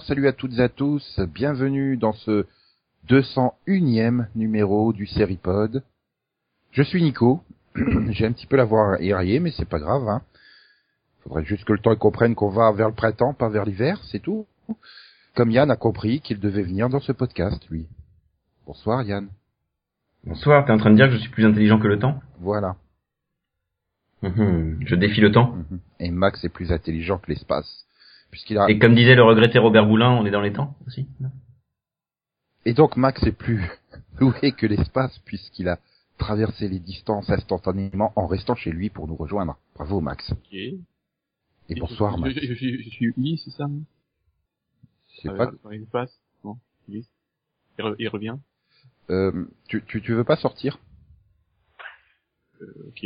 [0.00, 2.46] bonsoir, salut à toutes et à tous, bienvenue dans ce
[3.08, 5.82] 201e numéro du Seripod.
[6.70, 7.42] Je suis Nico,
[8.08, 10.08] j'ai un petit peu la voix mais c'est pas grave.
[10.08, 10.22] Hein.
[11.22, 14.20] Faudrait juste que le temps comprenne qu'on va vers le printemps, pas vers l'hiver, c'est
[14.20, 14.46] tout.
[15.34, 17.86] Comme Yann a compris qu'il devait venir dans ce podcast, lui.
[18.66, 19.28] Bonsoir Yann.
[20.24, 22.20] Bonsoir, t'es en train de dire que je suis plus intelligent que le temps?
[22.40, 22.76] Voilà.
[24.22, 25.56] Mhm, Je défie le temps.
[25.70, 25.80] Mhm.
[25.98, 27.86] Et Max est plus intelligent que l'espace.
[28.30, 28.68] Puisqu'il a...
[28.70, 31.06] Et comme disait le regretté Robert Boulin, on est dans les temps aussi.
[32.64, 33.64] Et donc Max est plus
[34.20, 35.78] doué que l'espace puisqu'il a
[36.18, 39.58] traversé les distances instantanément en restant chez lui pour nous rejoindre.
[39.74, 40.30] Bravo Max.
[40.32, 40.52] Ok.
[40.52, 40.78] Et
[41.78, 42.34] bonsoir je, Max.
[42.34, 43.66] je, je, je, je suis Ulysse, c'est ça
[45.14, 46.06] Je sais Dans- pas,
[46.44, 46.58] Non,
[46.88, 47.08] Ulysse.
[47.78, 48.36] Il, re- il revient.
[49.08, 50.78] euh, tu, tu, tu veux pas sortir?
[52.60, 53.04] Euh, ok.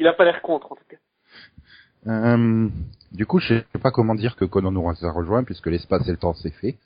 [0.00, 0.96] Il a pas l'air contre, en tout cas.
[2.06, 2.68] Euh,
[3.12, 6.10] Du coup, je sais pas comment dire que Conan nous a rejoint puisque l'espace et
[6.12, 6.76] le temps c'est fait.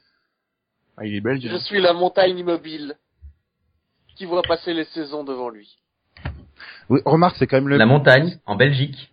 [0.97, 1.47] Ah, il est belge.
[1.49, 2.97] Je suis la montagne immobile
[4.17, 5.79] qui voit passer les saisons devant lui.
[6.89, 7.77] Oui, remarque, c'est quand même le...
[7.79, 9.13] La montagne, en Belgique.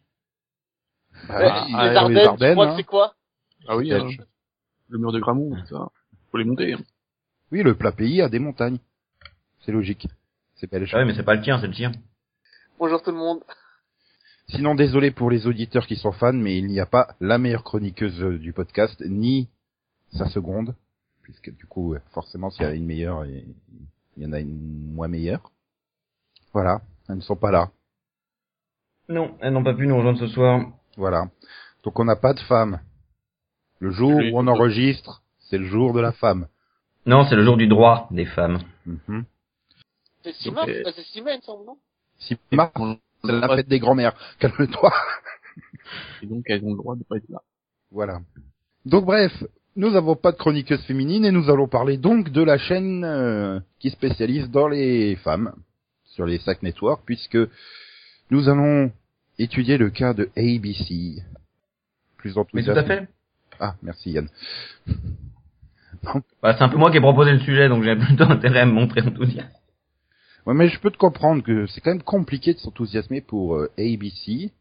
[1.28, 2.70] Bah, Euh, les euh, Ardennes, tu crois hein.
[2.72, 3.14] que c'est quoi?
[3.68, 4.08] Ah oui, hein.
[4.90, 5.90] le mur de Gramont, ça.
[6.32, 6.74] Faut les monter.
[6.74, 6.80] hein.
[7.52, 8.78] Oui, le plat pays a des montagnes.
[9.66, 10.08] C'est logique.
[10.56, 10.92] C'est belge.
[10.94, 11.92] Ah oui, mais c'est pas le tien, c'est le tien.
[12.78, 13.40] Bonjour tout le monde.
[14.50, 17.64] Sinon, désolé pour les auditeurs qui sont fans, mais il n'y a pas la meilleure
[17.64, 19.48] chroniqueuse euh, du podcast, ni
[20.12, 20.76] sa seconde,
[21.22, 23.46] puisque du coup, euh, forcément, s'il y a une meilleure, il
[24.20, 25.50] il y en a une moins meilleure.
[26.52, 27.72] Voilà, elles ne sont pas là.
[29.08, 30.68] Non, elles n'ont pas pu nous rejoindre ce soir.
[30.98, 31.30] Voilà.
[31.84, 32.82] Donc on n'a pas de femme.
[33.80, 36.48] Le jour où on enregistre, c'est le jour de la femme.
[37.06, 38.60] Non, c'est le jour du droit des femmes.
[38.86, 39.24] Mhm.
[40.24, 43.00] C'est Sima, euh, c'est Sima, il me semble, non?
[43.24, 44.16] C'est la fête des grands-mères.
[44.40, 44.94] Calme-toi.
[46.22, 47.42] Et donc, elles ont le droit de pas être là.
[47.92, 48.20] Voilà.
[48.86, 49.32] Donc bref,
[49.76, 53.60] nous n'avons pas de chroniqueuse féminine et nous allons parler donc de la chaîne euh,
[53.80, 55.54] qui spécialise dans les femmes
[56.06, 57.38] sur les SAC Network puisque
[58.30, 58.92] nous allons
[59.38, 61.24] étudier le cas de ABC.
[62.18, 62.78] Plus Mais tout enthousiaste.
[62.78, 63.08] à fait.
[63.60, 64.30] Ah, merci Yann.
[66.42, 68.66] Bah, c'est un peu moi qui ai proposé le sujet, donc j'ai plutôt intérêt à
[68.66, 69.56] me montrer enthousiaste.
[70.50, 73.72] Ouais, mais je peux te comprendre que c'est quand même compliqué de s'enthousiasmer pour euh,
[73.78, 74.52] ABC.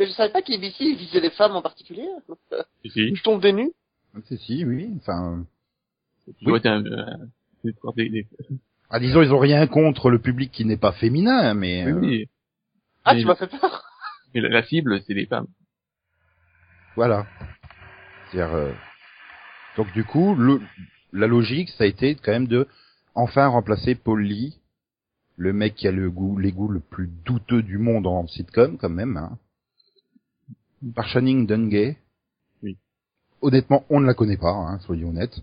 [0.00, 2.08] Mais je savais pas qu'ABC visait les femmes en particulier.
[2.82, 3.14] Si, si.
[3.14, 3.70] Je tombe des nues.
[4.24, 4.90] Si, si, oui.
[4.96, 5.46] Enfin,
[6.56, 7.16] été un, euh,
[7.94, 8.26] des, des-
[8.90, 12.00] ah, disons, ils ont rien contre le public qui n'est pas féminin, mais Oui, euh,
[12.00, 12.28] oui.
[13.04, 13.84] Ah, Mais- tu m'as fait peur.
[14.34, 15.46] Mais la, la cible, c'est les femmes.
[16.96, 17.24] Voilà.
[18.32, 18.72] C'est-à-dire, euh,
[19.76, 20.60] donc du coup, le,
[21.12, 22.66] la logique, ça a été quand même de
[23.14, 24.58] enfin remplacer Paul Lee,
[25.36, 28.78] le mec qui a le goût, les goûts le plus douteux du monde en sitcom,
[28.78, 29.38] quand même, hein,
[30.94, 31.96] par Channing Dungay.
[32.62, 32.76] Oui.
[33.40, 35.40] Honnêtement, on ne la connaît pas, hein, soyons honnêtes.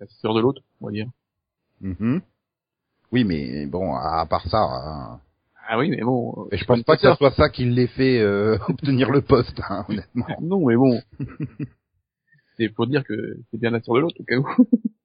[0.00, 1.08] La sœur de l'autre, on va dire.
[1.80, 2.20] Mhm.
[3.10, 5.20] Oui, mais bon, à part ça, hein,
[5.68, 6.34] Ah oui, mais bon.
[6.36, 9.10] euh, et je c'est pense pas que ça soit ça qui l'ait fait euh, obtenir
[9.10, 10.26] le poste, hein, honnêtement.
[10.40, 11.00] Non, mais bon.
[12.56, 14.46] c'est pour dire que c'est bien la sœur de l'autre, au cas où.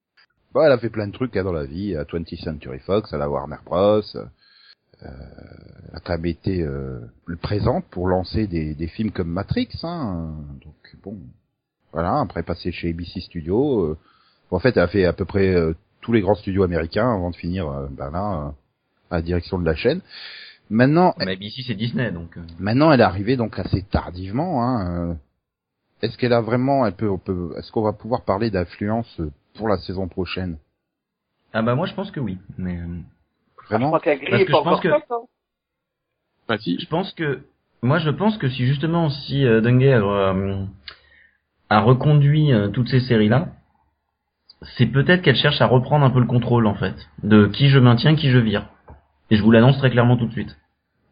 [0.54, 3.12] Bah, elle a fait plein de trucs hein, dans la vie, à 20th Century Fox,
[3.14, 4.02] à la Warner Bros.
[4.16, 5.08] Euh,
[5.90, 7.00] elle a quand même été euh,
[7.42, 9.70] présente pour lancer des, des films comme Matrix.
[9.84, 11.18] Hein, donc bon,
[11.92, 12.20] voilà.
[12.20, 13.82] Après passer chez ABC Studios.
[13.82, 13.98] euh,
[14.52, 17.32] en fait, elle a fait à peu près euh, tous les grands studios américains avant
[17.32, 18.50] de finir euh, ben là euh,
[19.10, 20.02] à la direction de la chaîne.
[20.70, 22.38] Maintenant, Mais ici c'est Disney, donc.
[22.38, 24.64] euh, Maintenant, elle est arrivée donc assez tardivement.
[24.64, 25.10] Hein.
[25.10, 25.14] euh.
[26.02, 29.20] Est-ce qu'elle a vraiment, elle peut, peut, est-ce qu'on va pouvoir parler d'influence
[29.56, 30.58] pour la saison prochaine
[31.54, 32.38] Ah bah moi je pense que oui.
[32.58, 32.88] Mais euh,
[33.64, 35.28] Je Vraiment crois que la Parce que pas je pense encore que- hein.
[36.48, 37.42] Bah si, je pense que
[37.82, 40.66] moi je pense que si justement si euh, Dungay a, euh,
[41.70, 43.50] a reconduit euh, toutes ces séries là,
[44.78, 47.80] c'est peut-être qu'elle cherche à reprendre un peu le contrôle en fait de qui je
[47.80, 48.68] maintiens, qui je vire.
[49.30, 50.56] Et je vous l'annonce très clairement tout de suite.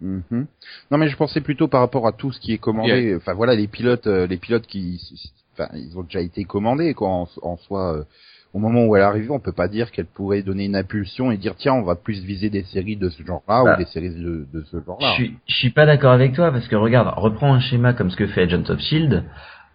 [0.01, 0.47] Mhm.
[0.89, 3.15] Non, mais je pensais plutôt par rapport à tout ce qui est commandé.
[3.15, 4.99] Enfin voilà, les pilotes, euh, les pilotes qui,
[5.53, 7.07] enfin, ils ont déjà été commandés quoi.
[7.09, 8.03] En, en soi, euh,
[8.53, 11.37] au moment où elle arrivée, on peut pas dire qu'elle pourrait donner une impulsion et
[11.37, 13.73] dire tiens, on va plus viser des séries de ce genre-là Bah.
[13.73, 15.13] ou des séries de, de ce Je genre-là.
[15.13, 18.17] suis, je suis pas d'accord avec toi parce que regarde, reprends un schéma comme ce
[18.17, 19.23] que fait Agents of Shield.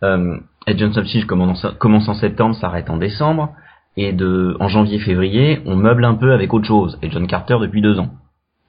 [0.03, 3.55] Euh, Agents of Shield commence, commence en septembre, s'arrête en décembre,
[3.97, 6.99] et de en janvier-février, on meuble un peu avec autre chose.
[7.03, 8.11] Et John Carter depuis deux ans.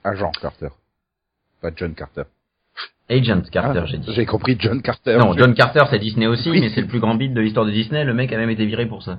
[0.04, 0.68] Agent Carter,
[1.60, 2.22] pas John Carter.
[3.10, 4.10] Agent Carter, Ah, j'ai dit.
[4.14, 5.16] J'ai compris John Carter.
[5.18, 6.60] Non, Je- John Carter c'est Disney aussi, Oui.
[6.60, 8.04] mais c'est le plus grand beat de l'histoire de Disney.
[8.04, 9.18] Le mec a même été viré pour ça.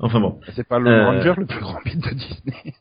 [0.00, 0.40] Enfin bon.
[0.54, 1.06] C'est pas le Euh.
[1.06, 2.74] Ranger le plus grand bit de Disney.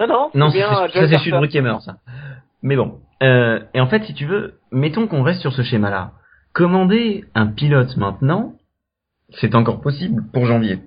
[0.00, 1.30] Non, non, Non, c'est c'est bien ça euh, c'est de Carter.
[1.30, 1.98] Bruckhammer, ça.
[2.62, 3.00] Mais bon.
[3.22, 6.12] Euh, et en fait, si tu veux, mettons qu'on reste sur ce schéma-là.
[6.52, 8.54] Commander un pilote maintenant,
[9.30, 10.80] c'est encore possible pour janvier.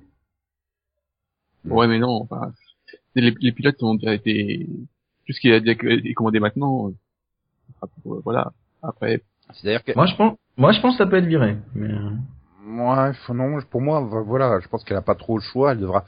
[1.65, 2.51] Ouais, mais non, enfin,
[3.15, 4.67] les, les pilotes ont déjà été,
[5.27, 8.51] tout ce qui est, commandé maintenant, euh, voilà.
[8.81, 9.21] Après,
[9.53, 11.57] C'est-à-dire que Moi, je pense, moi, je pense que ça peut être viré.
[11.75, 12.11] Mais, euh,
[13.33, 15.71] non, pour moi, vo- voilà, je pense qu'elle a pas trop le choix.
[15.73, 16.05] Elle devra,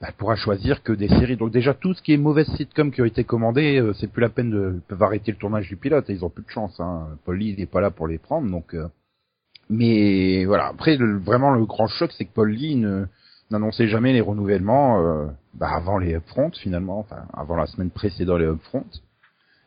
[0.00, 1.36] bah, elle pourra choisir que des séries.
[1.36, 4.20] Donc déjà, tout ce qui est mauvaise sitcom qui ont été commandées, euh, c'est plus
[4.22, 6.06] la peine de, ils peuvent arrêter le tournage du pilote.
[6.08, 6.78] Ils ont plus de chance.
[6.80, 7.08] Hein.
[7.24, 8.74] Paul Lee n'est pas là pour les prendre, donc.
[8.74, 8.88] euh,
[9.70, 10.66] Mais voilà.
[10.68, 13.06] Après, le- vraiment, le grand choc, c'est que Paul Lee ne-
[13.50, 18.36] n'annonçait jamais les renouvellements euh, bah, avant les upfronts finalement, enfin avant la semaine précédant
[18.36, 18.84] les upfronts.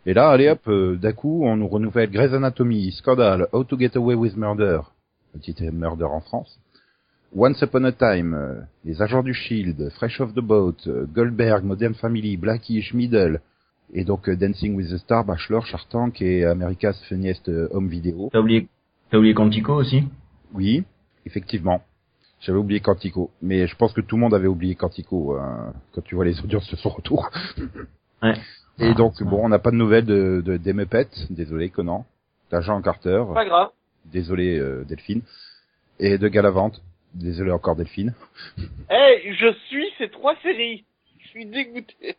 [0.06, 3.78] Et là, allez hop, euh, d'un coup, on nous renouvelle Grey's Anatomy, Scandal, How to
[3.78, 4.80] Get Away with Murder,
[5.38, 6.60] petit Murder en France,
[7.36, 11.64] Once Upon a Time, euh, Les Agents du Shield, Fresh Off the Boat, euh, Goldberg,
[11.64, 13.42] Modern Family, Blackish, Middle,
[13.94, 17.88] et donc euh, Dancing with the Star, Bachelor, Shark Tank et America's Funniest euh, Home
[17.88, 18.30] Video.
[18.32, 18.68] t'as oublié,
[19.10, 20.04] t'as oublié Quantico aussi?
[20.54, 20.84] Oui,
[21.26, 21.82] effectivement.
[22.40, 26.02] J'avais oublié Quantico, mais je pense que tout le monde avait oublié Quantico euh, quand
[26.04, 27.30] tu vois les audiences de son retour.
[28.24, 28.34] Ouais.
[28.80, 32.04] Et donc bon, on n'a pas de nouvelles de, de des Muppets, désolé Conan,
[32.50, 33.70] d'Agent Carter, Pas grave.
[34.12, 35.22] Désolé euh, Delphine,
[36.00, 36.82] et de Galavante,
[37.14, 38.14] désolé encore Delphine.
[38.90, 40.86] Eh, je suis ces trois séries.
[41.20, 42.16] Je suis dégoûté.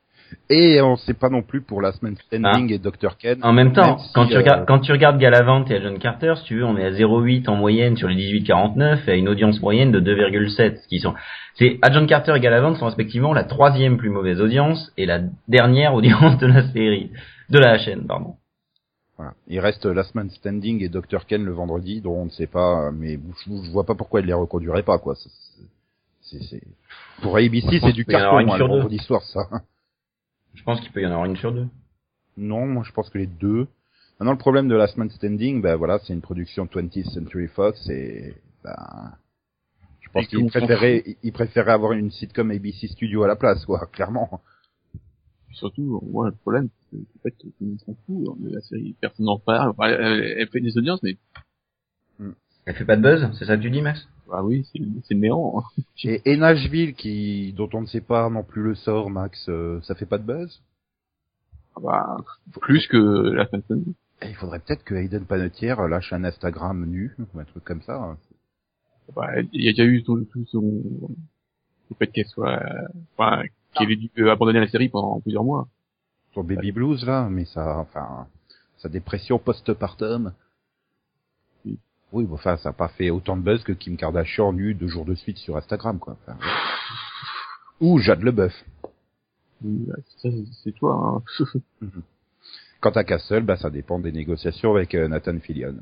[0.51, 3.39] Et on sait pas non plus pour la semaine Standing et Dr Ken.
[3.43, 5.99] En même temps, Même si, quand tu euh, regardes, quand tu regardes Galavant et John
[5.99, 9.15] Carter, si tu veux, on est à 0,8 en moyenne sur les 18-49 et à
[9.15, 10.87] une audience moyenne de 2,7.
[10.89, 11.15] Qui sont,
[11.55, 15.21] c'est, à John Carter et Galavant sont respectivement la troisième plus mauvaise audience et la
[15.49, 17.11] dernière audience de la série,
[17.51, 18.35] de la chaîne, pardon.
[19.19, 19.35] Voilà.
[19.49, 22.93] Il reste la semaine Standing et Dr Ken le vendredi, dont on ne sait pas,
[22.93, 25.17] mais je, je vois pas pourquoi il les reconduirait pas quoi.
[26.23, 26.63] C'est,
[27.21, 29.49] Pour ABC, Moi, c'est du qu'il carton sur le vendredi soir ça.
[30.55, 31.67] Je pense qu'il peut y en avoir une sur deux.
[32.37, 33.67] Non, moi je pense que les deux.
[34.19, 37.89] Maintenant le problème de Last Man Standing, ben voilà, c'est une production 20th Century Fox
[37.89, 39.13] et ben
[40.01, 43.87] je pense s'en préféraient ils préféraient avoir une sitcom ABC Studio à la place quoi,
[43.93, 44.41] clairement.
[45.53, 48.61] Surtout, moi, le problème, c'est que, en fait, tout le monde s'en fout de la
[48.63, 48.95] série.
[49.01, 49.71] Personne n'en parle.
[49.71, 51.17] Enfin, elle, elle fait des audiences, mais,
[52.67, 54.07] Elle fait pas de buzz, c'est ça que tu dis, Max?
[54.29, 54.67] Bah oui,
[55.07, 55.55] c'est néant.
[55.59, 55.83] hein.
[56.05, 59.81] Et, et Nashville qui dont on ne sait pas non plus le sort Max, euh,
[59.83, 60.61] ça fait pas de buzz?
[61.77, 62.17] Ah Bah,
[62.61, 63.95] plus que la fin de semaine.
[64.21, 67.83] Et Il faudrait peut-être que Hayden Panettiere lâche un Instagram nu ou un truc comme
[67.83, 68.19] ça.
[69.17, 70.83] Bah, il y a déjà eu tout, tout son,
[71.91, 72.61] le fait qu'elle soit,
[73.17, 73.43] enfin,
[73.75, 75.69] qu'elle ait dû euh, abandonner la série pendant plusieurs mois.
[76.35, 78.27] Son baby blues là, mais ça enfin
[78.79, 80.33] sa dépression postpartum.
[81.65, 81.79] Oui.
[82.13, 84.89] Oui, bon, enfin, ça n'a pas fait autant de buzz que Kim Kardashian nu deux
[84.89, 86.17] jours de suite sur Instagram, quoi.
[86.23, 86.47] Enfin, ouais.
[87.81, 88.53] Ou Jade Leboeuf.
[89.65, 91.47] Oui, bah, c'est- c'est toi, hein.
[92.81, 95.75] Quant à Castle, bah, ça dépend des négociations avec euh, Nathan Fillion.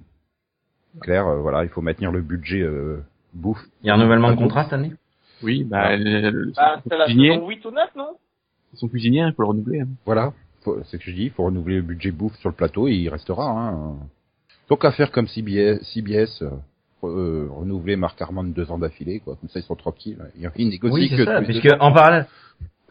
[1.03, 3.03] Claire, euh, voilà, il faut maintenir le budget euh,
[3.35, 3.63] bouffe.
[3.83, 4.95] Il y a un renouvellement de contrat cette année?
[5.43, 5.97] Oui, bah, Ah.
[5.97, 8.09] le- le- Bah, son c'est la cuisinier, saison 8 ou 9, non?
[8.75, 9.81] Son cuisinier, il faut le renouveler.
[9.81, 9.89] hein.
[10.05, 10.33] Voilà,
[10.65, 12.95] c'est ce que je dis, il faut renouveler le budget bouffe sur le plateau et
[12.95, 13.49] il restera.
[13.51, 13.97] Hein.
[14.69, 16.51] Donc à faire comme CBS, CBS euh,
[17.05, 19.37] euh, renouveler Marc Armand deux ans d'affilée, quoi.
[19.41, 20.19] Comme ça ils sont tranquilles.
[20.39, 22.27] Ils, ils négocient Oui, que c'est ça, puisque en parallèle,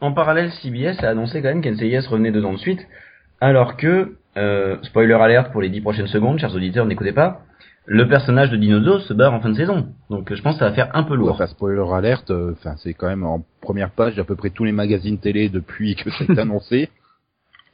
[0.02, 2.86] en parallèle, CBS a annoncé quand même qu'NCIS revenait deux ans de suite,
[3.42, 7.42] alors que, euh, spoiler alert pour les dix prochaines secondes, chers auditeurs, n'écoutez pas,
[7.88, 9.88] le personnage de Dinosaur se barre en fin de saison.
[10.10, 11.32] Donc je pense que ça va faire un peu Ouais, lourd.
[11.32, 14.64] Enfin, spoiler alerte, euh, enfin c'est quand même en première page d'à peu près tous
[14.66, 16.90] les magazines télé depuis que c'est annoncé.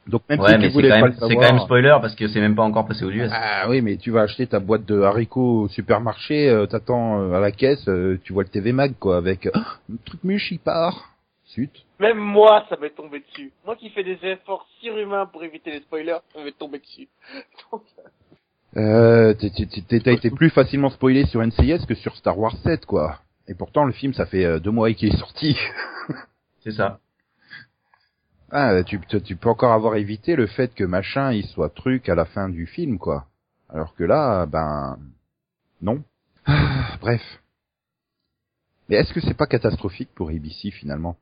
[0.08, 1.54] Donc même Ouais, si mais tu c'est voulais quand, pas même, le c'est savoir, quand
[1.54, 3.30] même spoiler parce que c'est même pas encore passé aux US.
[3.32, 7.34] Ah oui, mais tu vas acheter ta boîte de haricots au supermarché, euh, t'attends euh,
[7.34, 10.50] à la caisse, euh, tu vois le TV Mag quoi, avec euh, un truc muche
[10.50, 11.08] il part.
[11.54, 11.70] Zut.
[12.00, 13.52] Même moi, ça m'est tombé dessus.
[13.66, 17.08] Moi qui fais des efforts surhumains pour éviter les spoilers, ça m'est tombé dessus.
[17.72, 17.82] Donc,
[18.76, 23.18] Euh, t'as été plus facilement spoilé sur NCIS que sur Star Wars 7 quoi.
[23.48, 25.56] Et pourtant le film ça fait euh, deux mois qu'il est sorti.
[26.64, 26.98] C'est ça.
[28.50, 32.08] Ah, tu, tu tu peux encore avoir évité le fait que machin il soit truc
[32.08, 33.26] à la fin du film quoi.
[33.68, 34.98] Alors que là, ben
[35.82, 36.02] non.
[36.46, 37.22] Ah, bref.
[38.88, 41.16] Mais est-ce que c'est pas catastrophique pour ABC finalement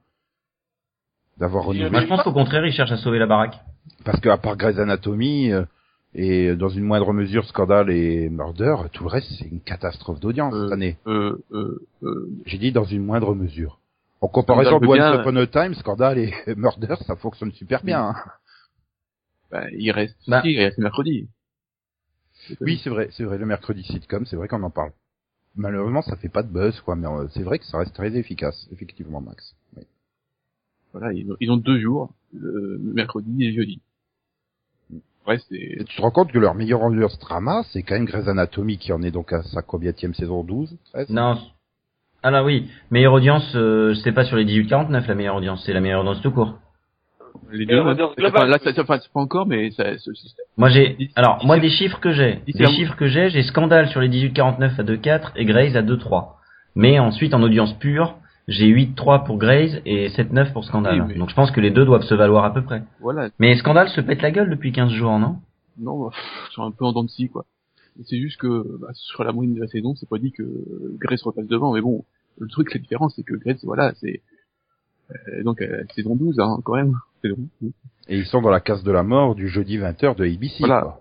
[1.38, 3.58] d'avoir Je- renouvelé je pense qu'au contraire, ils cherchent à sauver la baraque.
[4.04, 5.64] Parce que à part Grey's Anatomy euh,
[6.14, 10.54] et dans une moindre mesure Scandal et Murder, tout le reste c'est une catastrophe d'audience
[10.54, 10.96] Euh, cette année.
[11.06, 13.78] Euh, euh, euh, J'ai dit dans une moindre mesure.
[14.20, 18.08] En comparaison de Once Upon a Time, Scandal et Murder, ça fonctionne super bien.
[18.10, 18.14] hein.
[19.50, 20.42] bah, il reste, Bah.
[20.42, 21.28] si, il reste mercredi.
[22.60, 24.92] Oui, c'est vrai, c'est vrai, le mercredi sitcom, c'est vrai qu'on en parle.
[25.56, 26.96] malheureusement, ça fait pas de buzz, quoi.
[26.96, 29.54] Mais euh, c'est vrai que ça reste très efficace, effectivement, Max.
[29.76, 29.84] Oui.
[30.92, 33.80] Voilà, ils ont, ils ont deux jours, le mercredi et jeudi.
[35.26, 35.84] Ouais, c'est...
[35.86, 38.92] Tu te rends compte que leur meilleure audience drama, c'est quand même Grey's Anatomy qui
[38.92, 41.38] en est donc à sa combienième saison 12 13 Non.
[42.22, 45.72] Ah là oui, meilleure audience, euh, c'est pas sur les 18-49 la meilleure audience, c'est
[45.72, 46.58] la meilleure audience tout court.
[47.52, 47.96] Les va ouais.
[48.26, 51.44] Enfin, là, ça, ça- enfin, c'est pas encore, mais ça, c'est- c'est- Moi j'ai, alors
[51.44, 54.82] moi des chiffres que j'ai, des chiffres que j'ai, j'ai Scandale sur les 18-49 à
[54.82, 56.36] 2-4 et Grey's à 2-3.
[56.74, 58.16] Mais ensuite en audience pure,
[58.50, 61.00] j'ai 8-3 pour Grey's et 7-9 pour Scandale.
[61.02, 62.82] Oui, mais- Donc je pense que les deux doivent se valoir à peu près.
[63.00, 63.30] voilà.
[63.38, 65.36] Mais Scandale se pète la gueule depuis 15 jours, non?
[65.78, 66.10] Non, bah,
[66.50, 67.46] sont un peu en dents de scie, quoi.
[68.04, 70.42] C'est juste que, bah, sur la moyenne de la saison, c'est pas dit que
[70.98, 72.04] Grace repasse devant, mais bon,
[72.38, 74.20] le truc, la différence, c'est que Grace, voilà, c'est,
[75.10, 76.94] euh, donc, euh, saison 12, hein, quand même.
[77.22, 77.72] Saison 12.
[78.08, 80.56] Et ils sont dans la case de la mort du jeudi 20h de ABC.
[80.60, 80.80] Voilà.
[80.80, 81.00] quoi.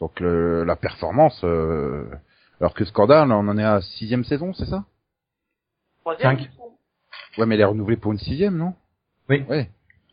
[0.00, 2.04] Donc le- la performance, euh,
[2.60, 4.84] alors que Scandale, on en est à sixième saison, c'est ça?
[6.00, 6.50] Troisième Cinq.
[7.38, 8.74] Ouais, mais elle est renouvelée pour une sixième, non?
[9.28, 9.42] Oui.
[9.48, 9.68] Ouais.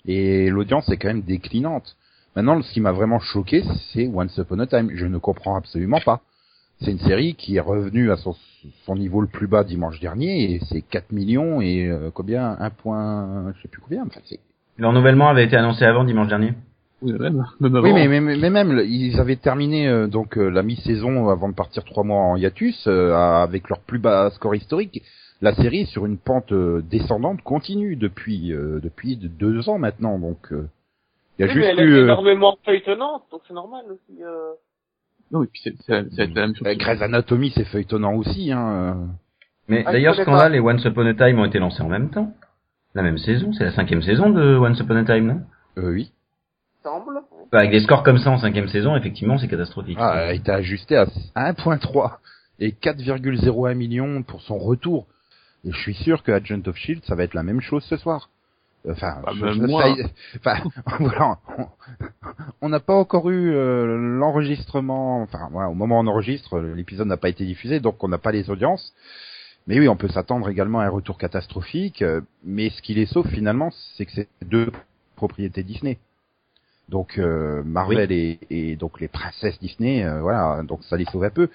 [0.05, 1.95] Et l'audience est quand même déclinante.
[2.35, 4.91] Maintenant, ce qui m'a vraiment choqué, c'est Once Upon a Time.
[4.93, 6.21] Je ne comprends absolument pas.
[6.81, 8.35] C'est une série qui est revenue à son,
[8.85, 12.55] son niveau le plus bas dimanche dernier, et c'est 4 millions et euh, combien?
[12.59, 14.05] Un point, je sais plus combien.
[14.05, 14.39] Enfin, c'est
[14.77, 16.53] Le renouvellement avait été annoncé avant dimanche dernier.
[17.01, 17.85] Oui, même, même avant.
[17.85, 21.53] Oui, mais, mais, mais même, ils avaient terminé euh, donc euh, la mi-saison avant de
[21.53, 25.01] partir trois mois en hiatus euh, avec leur plus bas score historique.
[25.41, 29.77] La série est sur une pente euh, descendante continue depuis euh, depuis de- deux ans
[29.77, 30.19] maintenant.
[30.19, 30.67] Donc euh,
[31.37, 33.85] il y a Oui, mais juste elle est eu euh, énormément feuilletonnante, donc c'est normal
[33.89, 34.21] aussi.
[34.23, 34.51] Euh...
[35.31, 36.67] Non, et puis c'est, c'est, c'est la même chose.
[36.77, 38.51] Grey's Anatomy, c'est feuilletonnant aussi.
[38.51, 38.95] Hein.
[38.99, 39.05] euh.
[39.69, 41.89] Mais Ah, d'ailleurs suis pas Scandale et Once Upon a Time ont été lancés en
[41.89, 42.33] même temps.
[42.95, 45.41] La même saison, c'est la cinquième saison de Once Upon a Time, non?
[45.77, 46.11] Euh, oui.
[46.83, 47.21] semble.
[47.51, 49.97] Bah, Avec des scores comme ça en cinquième saison, effectivement, c'est catastrophique.
[50.01, 51.05] Ah, elle a été ajustée à
[51.35, 52.17] 1.3
[52.59, 55.05] et 4,01 millions pour son retour.
[55.65, 57.97] Et je suis sûr que Agent of Shield, ça va être la même chose ce
[57.97, 58.29] soir.
[58.89, 59.81] Enfin, Ah, je- même je- moi.
[59.83, 60.05] ça y-
[60.37, 60.55] enfin,
[60.99, 61.67] voilà, on-
[62.61, 65.21] on n'a pas encore eu euh, l'enregistrement.
[65.21, 68.17] Enfin, voilà, au moment où on enregistre, l'épisode n'a pas été diffusé, donc on n'a
[68.17, 68.93] pas les audiences.
[69.67, 72.01] Mais oui, on peut s'attendre également à un retour catastrophique.
[72.01, 74.71] euh, Mais ce qui les sauve finalement, c'est que c'est deux
[75.17, 75.99] propriétés Disney.
[76.87, 81.25] Donc euh, Marvel et, et donc les princesses Disney, euh, voilà, donc ça les sauve
[81.25, 81.49] un peu.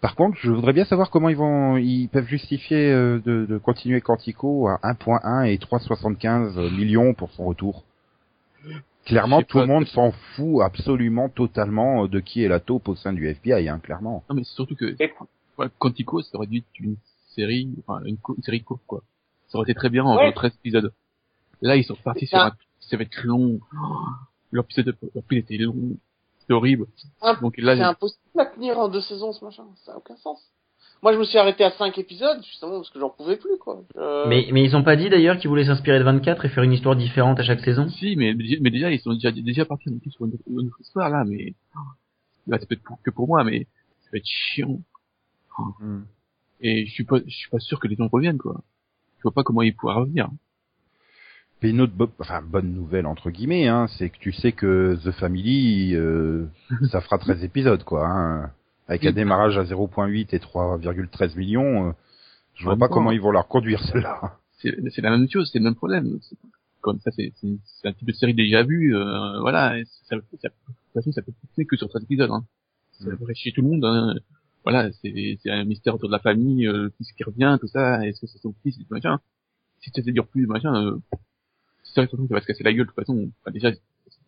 [0.00, 3.58] Par contre, je voudrais bien savoir comment ils vont, ils peuvent justifier euh, de, de
[3.58, 7.84] continuer Quantico à 1.1 et 3,75 millions pour son retour.
[9.04, 13.12] Clairement, tout le monde s'en fout absolument totalement de qui est la taupe au sein
[13.12, 14.22] du FBI, hein, clairement.
[14.28, 14.94] Non, mais c'est surtout que,
[15.56, 16.96] voilà, Quantico, ça aurait dû être une
[17.34, 19.02] série, enfin, une, co- une série courte, quoi.
[19.48, 20.32] Ça aurait été très bien en Ouais.
[20.32, 20.92] 13 épisodes.
[21.62, 23.58] Là, ils sont partis sur un, ça va être long.
[23.82, 23.96] Oh,
[24.52, 25.74] leur épisode, leur épisode était long.
[26.48, 26.86] C'était horrible.
[27.42, 30.40] Donc là, C'est impossible à tenir en deux saisons ce machin, ça n'a aucun sens.
[31.02, 33.82] Moi je me suis arrêté à cinq épisodes justement parce que j'en pouvais plus quoi.
[33.96, 36.64] Euh, Mais, mais ils ont pas dit d'ailleurs qu'ils voulaient s'inspirer de 24 et faire
[36.64, 37.86] une histoire différente à chaque saison?
[37.88, 41.24] Si, mais, mais déjà, ils sont déjà, déjà partis sur une, une autre histoire, là,
[41.26, 41.80] mais, oh,
[42.48, 43.66] là, c'est peut-être pour- que pour moi, mais
[44.00, 44.80] ça va être chiant.
[46.60, 48.60] Et je suis pas, je suis pas sûr que les gens reviennent, quoi.
[49.18, 50.28] Je vois pas comment ils pourraient revenir.
[51.62, 54.96] Et une autre bo- enfin, bonne nouvelle entre guillemets, hein, c'est que tu sais que
[55.04, 56.46] The Family, euh,
[56.92, 58.06] ça fera 13 épisodes, quoi.
[58.06, 58.50] Hein,
[58.86, 61.92] avec un démarrage à 0.8 et 3,13 millions, euh,
[62.54, 64.38] je vois pas comment ils vont la reconduire celle-là.
[64.60, 64.72] C'est,
[65.02, 66.18] la même chose, c'est le même problème.
[66.22, 66.36] C'est-
[66.80, 67.32] Comme ça, c'est,
[67.84, 69.76] un type de série déjà vue, euh, voilà.
[69.84, 70.40] Ça, ça, de toute
[70.94, 72.44] façon, ça peut fonctionner que sur 13 épisodes, hein.
[72.92, 73.16] Ça Mm.
[73.18, 74.14] devrait chier tout le monde, hein.
[74.64, 78.20] Voilà, c'est, un mystère autour de la famille, euh, qui, qui revient, tout ça, est-ce
[78.20, 79.18] que c'est son fils, machin.
[79.80, 80.96] Si ça dure plus, machin, euh,
[81.92, 83.28] sûr que ça va se casser la gueule, de toute façon.
[83.42, 83.80] Enfin, déjà, c'est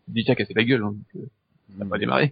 [0.09, 1.27] déjà cassé la gueule, hein, donc, euh,
[1.79, 2.31] ça va démarrer.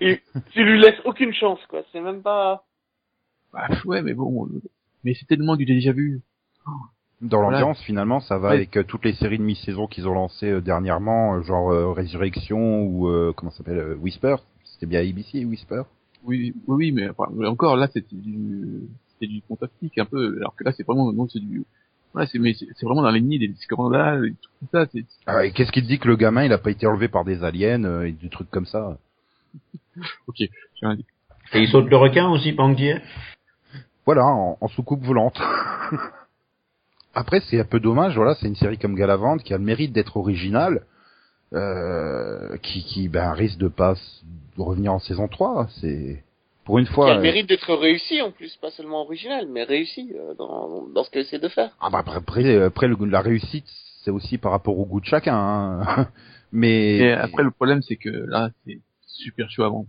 [0.00, 0.20] et
[0.52, 1.82] tu lui laisses aucune chance quoi.
[1.92, 2.64] C'est même pas.
[3.52, 4.62] bah, ouais, mais bon, euh,
[5.04, 6.22] mais c'est tellement du déjà vu.
[7.20, 7.58] Dans Voilà.
[7.60, 8.54] l'ambiance, finalement, ça va Ouais.
[8.56, 12.82] avec euh, toutes les séries de mi-saison qu'ils ont lancées euh, dernièrement, genre euh, Résurrection
[12.84, 14.36] ou euh, comment ça s'appelle euh, Whisper.
[14.64, 15.82] C'était bien ABC Whisper.
[16.24, 20.36] Oui, oui, oui, mais enfin, mais encore là, c'était du, c'était du fantastique un peu,
[20.38, 21.64] alors que là, c'est vraiment, non, c'est du,
[22.14, 25.44] voilà, c'est, mais c'est vraiment dans les nids des scandales, et tout ça, c'est, Ah,
[25.44, 27.44] et qu'est-ce qui te dit que le gamin, il a pas été enlevé par des
[27.44, 28.96] aliens euh, et du truc comme ça
[30.26, 30.48] ok, j'ai
[30.80, 31.04] rien dit.
[31.52, 33.02] Et ils sautent le requin aussi, ai
[34.06, 35.38] Voilà, en, en soucoupe volante.
[37.14, 39.92] Après, c'est un peu dommage, voilà, c'est une série comme Galavante qui a le mérite
[39.92, 40.84] d'être originale,
[41.52, 44.22] euh, qui, qui ben, risque de pas s-
[44.56, 45.68] de revenir en saison 3.
[45.80, 46.24] C'est
[46.64, 47.10] pour une Qui fois.
[47.10, 50.86] a le euh, mérite d'être réussi en plus, pas seulement original, mais réussi euh, dans,
[50.88, 51.76] dans ce qu'elle essaie de faire.
[51.80, 53.66] Ah bah après, après, après, le, la réussite,
[54.04, 55.36] c'est aussi par rapport au goût de chacun.
[55.36, 56.08] hein.
[56.52, 59.86] Mais Et après, le problème, c'est que là, c'est super chaud avant.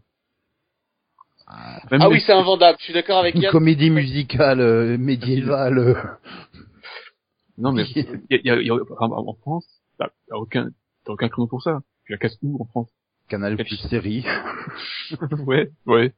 [1.91, 2.77] Même Ah les- oui, c'est invendable.
[2.79, 3.51] Je suis d'accord avec Une Yann.
[3.51, 5.77] comédie musicale euh, médiévale.
[5.77, 5.93] euh,
[7.57, 8.05] Non, mais y a,
[8.41, 9.65] il y a- y a- en, France,
[9.99, 10.69] t'as t'as aucun,
[11.05, 11.81] t'as aucun créneau pour ça.
[12.05, 12.89] Tu la casses où en France
[13.29, 14.25] Canal plus série.
[15.45, 16.13] Ouais, ouais.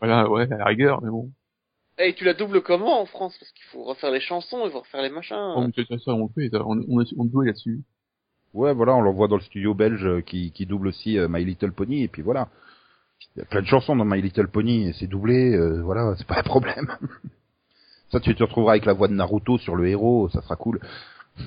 [0.00, 1.30] Voilà, ouais, à la rigueur, mais bon.
[1.98, 3.36] Et tu la doubles comment en France?
[3.38, 5.36] Parce qu'il faut refaire les chansons, il faut refaire les machins.
[5.36, 7.80] On fait ça, on le fait, ça, on, on, on doit là-dessus.
[8.52, 11.44] Ouais, voilà, on l'envoie dans le studio belge euh, qui, qui double aussi euh, My
[11.44, 12.48] Little Pony, et puis voilà.
[13.34, 16.14] Il y a plein de chansons dans My Little Pony, et c'est doublé, euh, voilà,
[16.16, 16.90] c'est pas un problème.
[18.10, 20.80] ça, tu te retrouveras avec la voix de Naruto sur le héros, ça sera cool.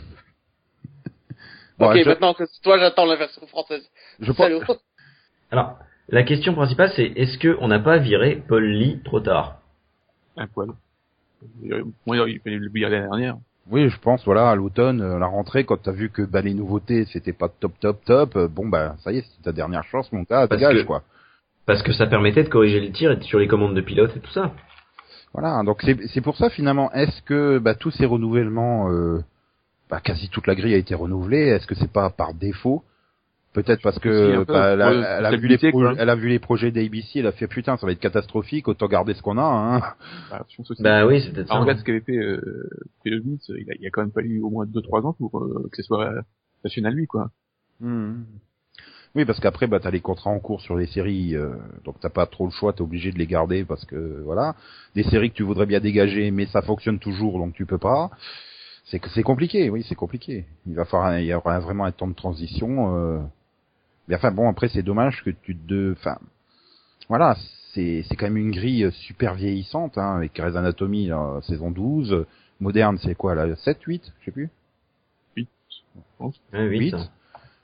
[1.80, 3.90] Bon, ok, je, maintenant que c'est toi, j'attends la version française.
[4.20, 4.78] je pense.
[5.50, 5.80] Alors,
[6.12, 9.60] la question principale, c'est est-ce que on n'a pas viré Paul Lee trop tard?
[10.38, 10.70] Un poil.
[12.06, 13.38] Moi, il fallait le l'année dernière.
[13.70, 16.42] oui, je pense, voilà, à l'automne, euh, à la rentrée, quand t'as vu que bah,
[16.42, 19.52] les nouveautés, c'était pas top, top, top, euh, bon, bah, ça y est, c'est ta
[19.52, 21.04] dernière chance, mon gars, dégage, que- quoi.
[21.66, 24.20] Parce que ça permettait de corriger le tir et sur les commandes de pilote et
[24.20, 24.54] tout ça.
[25.34, 29.24] Voilà, donc c'est c'est pour ça finalement, est-ce que bah, tous ces renouvellements, euh,
[29.90, 32.84] bah, quasi toute la grille a été renouvelée, est-ce que c'est pas par défaut?
[33.64, 35.60] Peut-être parce que bah, elle, a, pour elle a vu les
[35.98, 38.88] elle a vu les projets d'ABC, elle a fait putain ça va être catastrophique, autant
[38.88, 39.42] garder ce qu'on a.
[39.42, 39.82] Hein.
[40.32, 40.46] Bah.
[40.80, 41.54] Bah oui, c'est peut-être ça.
[41.56, 42.70] Alors, regarde ce qu'avait fait euh,
[43.04, 45.76] Pelovis, il a, il a quand même fallu au moins 2-3 ans pour euh, que
[45.76, 46.22] ce soit euh,
[46.86, 47.32] à lui, quoi.
[47.82, 48.24] Hmm.
[49.16, 52.10] Oui, parce qu'après bah t'as les contrats en cours sur les séries, euh, donc t'as
[52.10, 54.56] pas trop le choix, t'es obligé de les garder parce que voilà,
[54.96, 58.12] des séries que tu voudrais bien dégager, mais ça fonctionne toujours, donc tu peux pas.
[58.86, 60.46] C'est que c'est compliqué, oui, c'est compliqué.
[60.68, 62.96] Il va falloir, il y aura vraiment un temps de transition.
[62.96, 63.20] Euh...
[64.10, 66.18] Mais enfin bon, après c'est dommage que tu te, enfin,
[67.08, 67.38] voilà,
[67.74, 72.26] c'est c'est quand même une grille super vieillissante, hein, avec Grey's Anatomy là, saison 12,
[72.60, 74.50] moderne c'est quoi là, 7, 8, je sais plus.
[76.20, 76.92] Ouais, huit.
[76.92, 76.96] huit.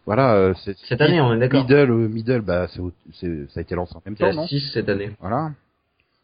[0.06, 1.62] Voilà, euh, c'est Cette année, on est d'accord.
[1.64, 2.82] Middle, euh, middle, bah, c'est,
[3.14, 5.12] c'est- ça a été lancé en même C'est temps, non 6 cette année.
[5.20, 5.52] Voilà.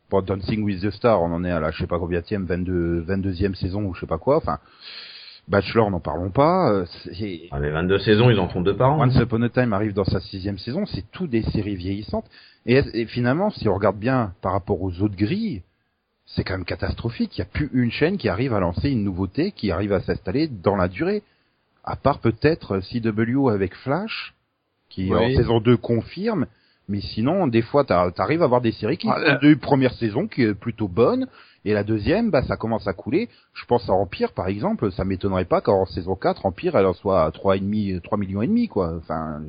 [0.07, 3.01] Pour Dancing with the Star, on en est à la, je sais pas combien 22,
[3.01, 4.37] 22e saison ou je sais pas quoi.
[4.37, 4.59] Enfin,
[5.47, 6.71] Bachelor, n'en parlons pas.
[6.71, 9.01] euh, c'est- Ah, mais 22 saisons, ils en font deux par an.
[9.03, 10.85] Once Upon a Time arrive dans sa sixième saison.
[10.85, 12.25] C'est tout des séries vieillissantes.
[12.65, 15.61] Et, et finalement, si on regarde bien par rapport aux autres grilles,
[16.25, 17.37] c'est quand même catastrophique.
[17.37, 19.99] Il n'y a plus une chaîne qui arrive à lancer une nouveauté, qui arrive à
[20.01, 21.23] s'installer dans la durée.
[21.83, 24.33] À part peut-être CW avec Flash,
[24.89, 26.45] qui en saison 2 confirme.
[26.87, 29.37] Mais sinon, des fois, t'ar- t'arrives à avoir des séries qui Ah, font là.
[29.41, 31.27] deux premières saisons qui est plutôt bonne,
[31.63, 33.29] et la deuxième, bah, ça commence à couler.
[33.53, 36.93] Je pense à Empire, par exemple, ça m'étonnerait pas qu'en saison 4, Empire, elle en
[36.93, 38.95] soit à 3,5, 3 millions et demi, quoi.
[38.97, 39.41] Enfin,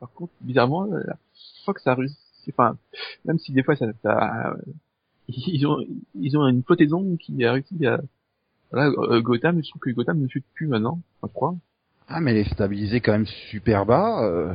[0.00, 1.16] Par contre, bizarrement, euh, la
[1.64, 2.16] fois que ça a réussi,
[2.48, 2.76] enfin,
[3.24, 4.54] même si des fois ça, ça
[5.28, 5.78] ils ont,
[6.14, 8.00] ils ont une flottaison qui a réussi à,
[8.70, 11.54] voilà, euh, Gotham, je trouve que Gotham ne chute plus maintenant, je crois.
[12.08, 14.54] ah, mais elle est stabilisée quand même super bas, euh,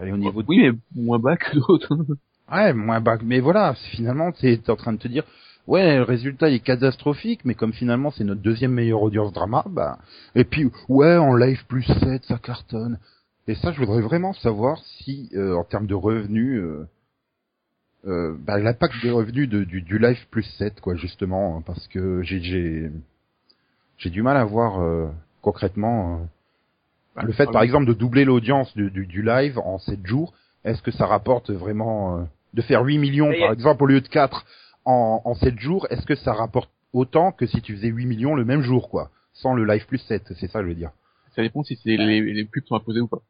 [0.00, 0.48] elle est au niveau de...
[0.48, 1.96] Oui, mais moins bas que d'autres.
[2.52, 5.24] Ouais, moins bas, mais voilà, finalement, t'es en train de te dire,
[5.66, 9.98] ouais, le résultat est catastrophique, mais comme finalement c'est notre deuxième meilleure audience drama, bah,
[10.34, 12.98] et puis, ouais, en live plus 7, ça cartonne.
[13.46, 16.88] Et ça, je voudrais vraiment savoir si, euh, en termes de revenus, euh,
[18.06, 22.22] euh, bah, l'impact des revenus de, du, du live plus 7, quoi, justement, parce que
[22.22, 22.90] j'ai, j'ai,
[23.98, 25.08] j'ai du mal à voir, euh,
[25.42, 26.24] concrètement, euh,
[27.16, 30.32] bah, le fait, par exemple, de doubler l'audience du, du, du live en 7 jours,
[30.64, 32.22] est-ce que ça rapporte vraiment, euh,
[32.54, 34.44] de faire 8 millions, par exemple, au lieu de 4
[34.84, 38.34] en, en 7 jours, est-ce que ça rapporte autant que si tu faisais 8 millions
[38.34, 40.90] le même jour, quoi, sans le live plus 7, c'est ça, je veux dire.
[41.34, 43.20] ça dépend si c'est les, les pubs sont imposées ou pas.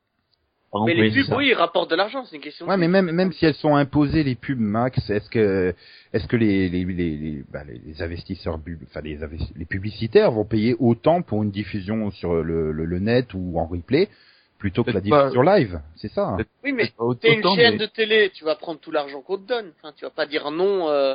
[0.71, 1.37] Par Mais les oui, pubs, c'est ça.
[1.37, 2.67] oui, ils rapportent de l'argent, c'est une question.
[2.67, 5.73] de Ouais, mais même même si elles sont imposées les pubs max, est-ce que
[6.13, 9.17] est-ce que les les les les, bah, les- investisseurs enfin les
[9.57, 13.67] les publicitaires vont payer autant pour une diffusion sur le, le, le net ou en
[13.67, 14.09] replay
[14.59, 15.23] plutôt que la pas.
[15.29, 16.29] diffusion live, c'est ça.
[16.31, 16.39] hein.
[16.65, 16.91] Oui, mais
[17.21, 19.71] t'es une chaîne mais- de télé, tu vas prendre tout l'argent qu'on te donne.
[19.79, 20.89] Enfin, tu vas pas dire non.
[20.89, 21.15] Euh...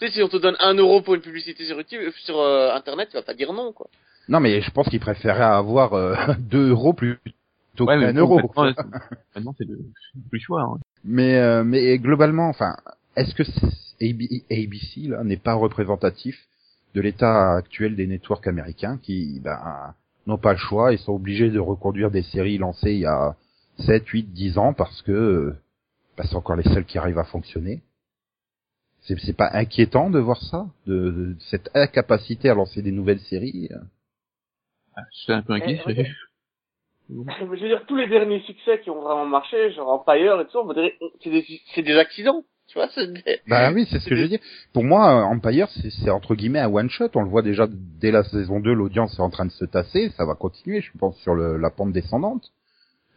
[0.00, 2.38] Tu sais, si on te donne un euro pour une publicité sur YouTube, euh, sur
[2.40, 3.88] euh, Internet, tu vas pas dire non, quoi.
[4.28, 7.20] Non, mais je pense qu'ils préféraient avoir euh, 2 euros plutôt
[7.80, 8.40] Ouais, qu'un euro.
[9.34, 9.78] Maintenant, c'est- le,
[10.30, 10.62] plus choix.
[10.62, 10.78] Hein.
[11.04, 12.76] Mais euh, mais globalement, enfin,
[13.16, 13.42] est-ce que
[14.50, 16.36] ABC là n'est pas représentatif
[16.94, 19.94] de l'état actuel des networks américains qui ben,
[20.26, 23.34] n'ont pas le choix, ils sont obligés de reconduire des séries lancées il y a
[23.78, 25.56] 7, 8, 10 ans parce que euh,
[26.16, 27.82] ben, c'est encore les seuls qui arrivent à fonctionner?
[29.02, 33.20] C'est c'est pas inquiétant de voir ça, de, de cette incapacité à lancer des nouvelles
[33.20, 33.68] séries.
[34.96, 35.80] Ah, Je suis un peu inquiet.
[35.88, 36.12] Eh, je-
[37.40, 40.52] Je veux dire, tous les derniers succès qui ont vraiment marché, genre Empire et tout
[40.52, 40.90] ça, on va dire,
[41.22, 42.44] c'est des, c'est des accidents.
[42.68, 43.40] Tu vois, c'est des...
[43.48, 44.38] Bah oui, c'est ce que je veux dire.
[44.72, 47.08] Pour moi, euh, Empire, c'est c'est entre guillemets un one shot.
[47.16, 50.10] On le voit déjà dès la saison 2, l'audience est en train de se tasser.
[50.16, 52.52] Ça va continuer, je pense, sur le, la pente descendante.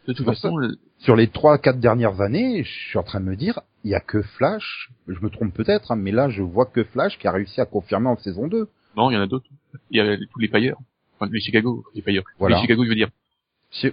[0.06, 3.26] De toute façon, le- Sur les trois, quatre dernières années, je suis en train de
[3.26, 6.42] me dire, il y a que Flash, je me trompe peut-être, hein, mais là, je
[6.42, 8.68] vois que Flash qui a réussi à confirmer en saison 2.
[8.96, 9.46] non, il y en a d'autres.
[9.90, 10.78] Il y a tous les payeurs.
[11.18, 12.24] Enfin, les Chicago, les payeurs.
[12.38, 12.56] Voilà.
[12.56, 13.10] Les Chicago, je veux dire.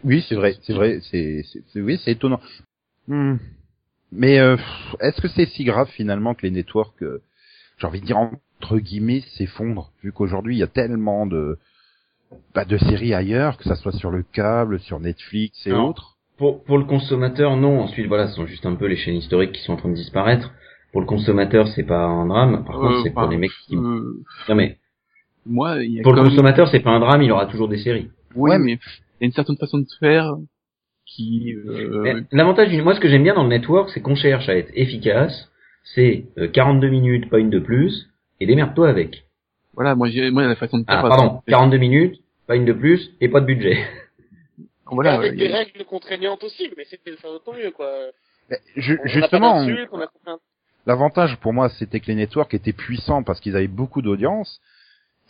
[0.04, 1.43] Oui, c'est vrai, c'est vrai, c'est,
[1.76, 2.39] oui, c'est étonnant.
[3.08, 3.38] Hmm.
[4.12, 4.58] Mais euh,
[5.00, 7.21] est-ce que c'est si grave finalement que les networks, euh,
[7.78, 11.58] j'ai envie de dire entre guillemets, s'effondrent, vu qu'aujourd'hui il y a tellement de,
[12.54, 15.89] bah, de séries ailleurs, que ça soit sur le câble, sur Netflix et Non.
[15.89, 16.17] autres.
[16.38, 17.82] Pour, pour le consommateur, non.
[17.82, 19.96] Ensuite, voilà, ce sont juste un peu les chaînes historiques qui sont en train de
[19.96, 20.52] disparaître.
[20.91, 22.65] Pour le consommateur, c'est pas un drame.
[22.65, 23.76] Par contre, Euh, c'est pour les mecs qui...
[23.78, 24.13] euh,
[24.50, 24.78] Non mais,
[25.46, 27.78] moi, il y a pour le consommateur, c'est pas un drame, il aura toujours des
[27.78, 28.10] séries.
[28.36, 30.36] Oui, Ouais, mais il y a une certaine façon de faire
[31.06, 34.48] qui, euh, L'avantage, du- moi, ce que j'aime bien dans le network, c'est qu'on cherche
[34.50, 35.50] à être efficace.
[35.96, 38.08] C'est euh, 42 minutes, pas une de plus,
[38.39, 39.26] et démerde-toi avec.
[39.74, 40.98] Voilà, moi, j'ai, moi, la façon de faire.
[40.98, 43.78] Ah, par pardon, exemple, 42 minutes, pas une de plus, et pas de budget.
[44.94, 47.72] Voilà, avec il des y a- règles contraignantes aussi, mais c'était de faire d'autant mieux,
[47.72, 47.90] quoi.
[48.50, 49.66] Mais ju- On- justement,
[50.86, 54.60] L'avantage pour moi, c'était que les networks étaient puissants parce qu'ils avaient beaucoup d'audience.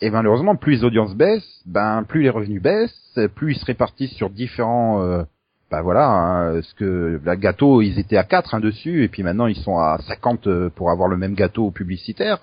[0.00, 4.14] Et malheureusement, plus les audiences baissent, ben plus les revenus baissent, plus ils se répartissent
[4.14, 5.00] sur différents.
[5.02, 5.22] Euh,
[5.70, 9.22] ben voilà, hein, ce que la gâteau, ils étaient à 4 hein, dessus, et puis
[9.22, 12.40] maintenant ils sont à 50 euh, pour avoir le même gâteau publicitaire.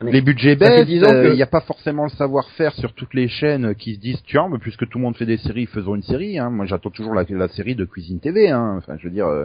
[0.00, 2.92] Mais les budgets baissent, 10 ans que- il n'y a pas forcément le savoir-faire sur
[2.92, 5.66] toutes les chaînes qui se disent tiens, mais puisque tout le monde fait des séries,
[5.66, 6.38] faisons une série.
[6.38, 6.50] Hein.
[6.50, 8.48] Moi, j'attends toujours la, la série de Cuisine TV.
[8.50, 8.76] Hein.
[8.78, 9.44] Enfin, je veux dire, euh,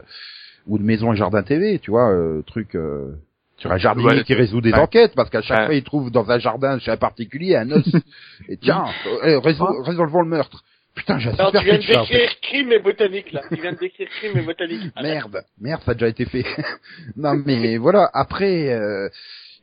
[0.68, 3.14] ou de Maison et Jardin TV, tu vois, euh, truc euh,
[3.58, 4.80] sur un jardinier Ouais, qui résout des ouais.
[4.80, 5.66] enquêtes parce qu'à chaque Ouais.
[5.66, 7.84] fois il trouve dans un jardin chez un particulier un os.
[8.48, 8.86] et tiens,
[9.24, 10.64] euh, résol- résolvons le meurtre.
[10.96, 13.42] Putain, j'ai super tu viens de décrire crime et botanique, là.
[13.50, 14.82] Tu viens de décrire crime et botanique.
[14.96, 16.46] Ah, Merde, merde, ça a déjà été fait.
[17.18, 18.72] non mais voilà, après.
[18.72, 19.10] Euh,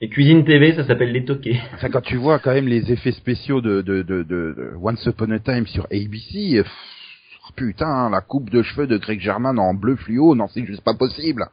[0.02, 1.60] Et Cuisine TV, ça s'appelle Les Toqués.
[1.74, 5.04] Enfin, quand tu vois quand même les effets spéciaux de, de, de, de, de Once
[5.06, 6.72] Upon a Time sur ABC, euh, pff,
[7.56, 10.94] putain, la coupe de cheveux de Greg German en bleu fluo, non, c'est juste pas
[10.94, 11.46] possible.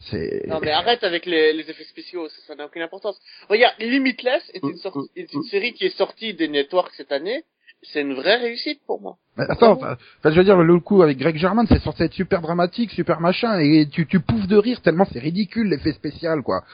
[0.00, 0.46] C'est...
[0.48, 3.20] Non, mais arrête avec les, les effets spéciaux, ça ça n'a aucune importance.
[3.48, 7.44] Regarde, Limitless est une, sorti- est une série qui est sortie des networks cette année.
[7.84, 9.16] C'est une vraie réussite pour moi.
[9.36, 12.40] Mais attends, enfin, je veux dire, le coup avec Greg German, c'est censé être super
[12.40, 16.64] dramatique, super machin, et tu, tu pouffes de rire tellement c'est ridicule l'effet spécial, quoi.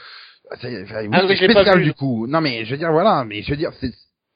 [0.61, 2.27] C'est, enfin, oui, Ah, spécial du coup.
[2.27, 3.93] Non mais je veux dire, voilà, mais je veux dire, c'est,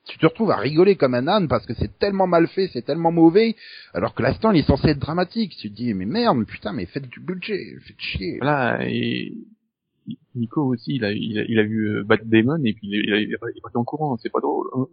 [0.07, 2.83] tu te retrouves à rigoler comme un âne parce que c'est tellement mal fait, c'est
[2.83, 3.57] tellement mauvais,
[3.95, 5.57] alors que l'instant il est censé être dramatique.
[5.59, 8.39] Tu te dis, mais merde, putain, mais faites du budget, faites chier.
[8.39, 9.33] voilà, et
[10.35, 12.95] Nico aussi, il a, il a, il a vu euh, Bat Demon et puis il
[12.97, 14.69] est, il est- il est parti en courant, c'est pas drôle.
[14.75, 14.87] hein.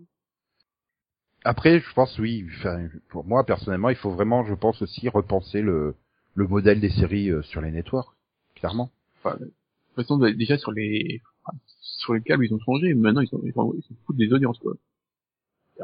[1.45, 2.45] Après, je pense oui.
[2.57, 5.95] Enfin, pour moi personnellement, il faut vraiment, je pense aussi repenser le
[6.35, 8.15] le modèle des séries euh, sur les networks,
[8.55, 8.91] clairement.
[9.17, 9.37] Enfin,
[9.91, 11.21] de toute façon, déjà sur les,
[11.97, 14.31] sur les câbles, ils ont changé, maintenant ils sont, ils sont, ils sont foutent des
[14.33, 14.73] audiences, quoi.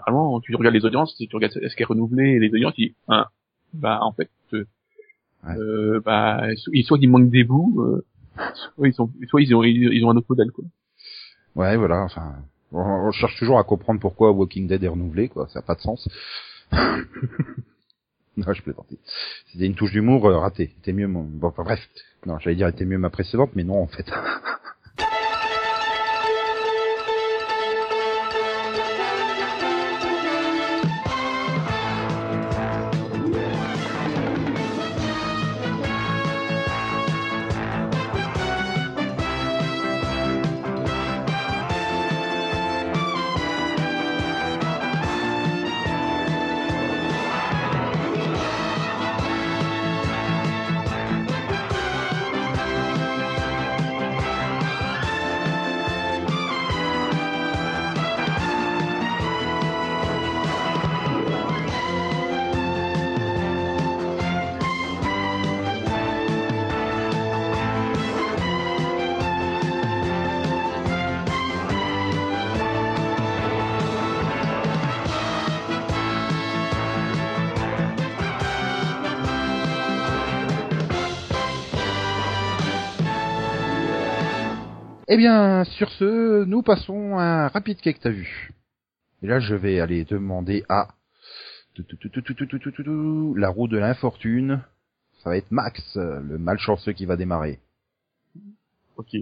[0.05, 2.95] Vraiment, tu regardes les audiences, si tu regardes ce qui est renouvelé, les audiences, dis,
[3.07, 3.29] ah,
[3.73, 4.65] bah, en fait, euh,
[5.47, 5.55] Ouais.
[5.57, 8.03] euh, bah, soit ils manquent des bouts, euh,
[8.75, 10.65] soit ils sont, soit ils ont, ils ont un autre modèle, quoi.
[11.55, 12.03] Ouais, voilà.
[12.03, 12.35] Enfin,
[12.71, 15.47] on, on cherche toujours à comprendre pourquoi Walking Dead est renouvelé, quoi.
[15.49, 16.09] Ça n'a pas de sens.
[18.47, 18.97] non, je plaisantais.
[19.51, 20.71] C'était une touche d'humour euh, ratée.
[20.75, 21.23] C'était mieux mon.
[21.23, 21.79] Bon, enfin, bref.
[22.25, 24.05] Non, j'allais dire était mieux ma précédente, mais non en fait.
[85.15, 88.51] Eh bien, sur ce, nous passons à un rapide quai que t'as vu.
[89.21, 90.89] Et là, je vais aller demander à
[91.77, 94.59] la roue de l'infortune.
[95.23, 97.59] Ça va être Max, le malchanceux qui va démarrer.
[98.97, 99.15] Ok.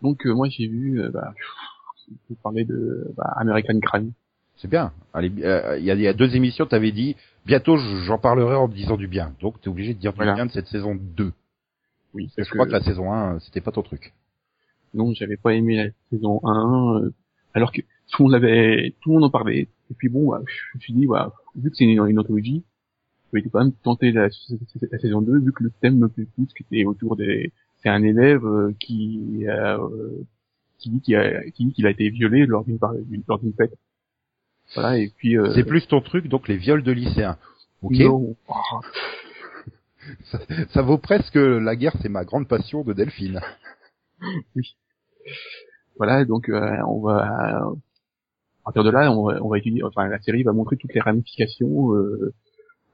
[0.00, 1.34] Donc euh, moi j'ai vu, euh, bah,
[2.30, 4.12] vous de bah, American Crime.
[4.56, 4.94] C'est bien.
[5.14, 9.34] Euh, il y, a deux émissions, t'avais dit, bientôt j'en parlerai en disant du bien.
[9.42, 11.34] Donc t'es obligé de dire du bien de cette saison 2.
[12.14, 12.32] Oui.
[12.34, 14.14] Parce que je crois que la saison 1, euh, c'était pas ton truc
[14.94, 17.10] non, j'avais pas aimé la saison 1, euh,
[17.54, 19.68] alors que tout le monde l'avait, tout le monde en parlait.
[19.90, 22.64] Et puis bon, bah, je me suis dit, bah, vu que c'est une, une anthologie,
[23.38, 26.46] été quand même tenté la, la, saison 2 vu que le thème me plaît plus,
[26.46, 27.52] qui était autour des,
[27.82, 29.78] c'est un élève euh, qui, euh,
[30.78, 32.78] qui dit qu'il a, qui dit qu'il a été violé lors d'une
[33.28, 33.74] lors d'une fête.
[34.74, 35.36] Voilà et puis.
[35.36, 37.38] Euh, c'est plus ton truc donc les viols de lycéens.
[37.82, 37.96] Ok.
[40.70, 43.40] Ça, vaut presque la guerre, c'est ma grande passion de Delphine.
[44.56, 44.76] oui.
[45.96, 47.62] Voilà donc euh, on va
[48.64, 50.94] à partir de là, on va, on va étudier, enfin la série va montrer toutes
[50.94, 52.32] les ramifications, euh,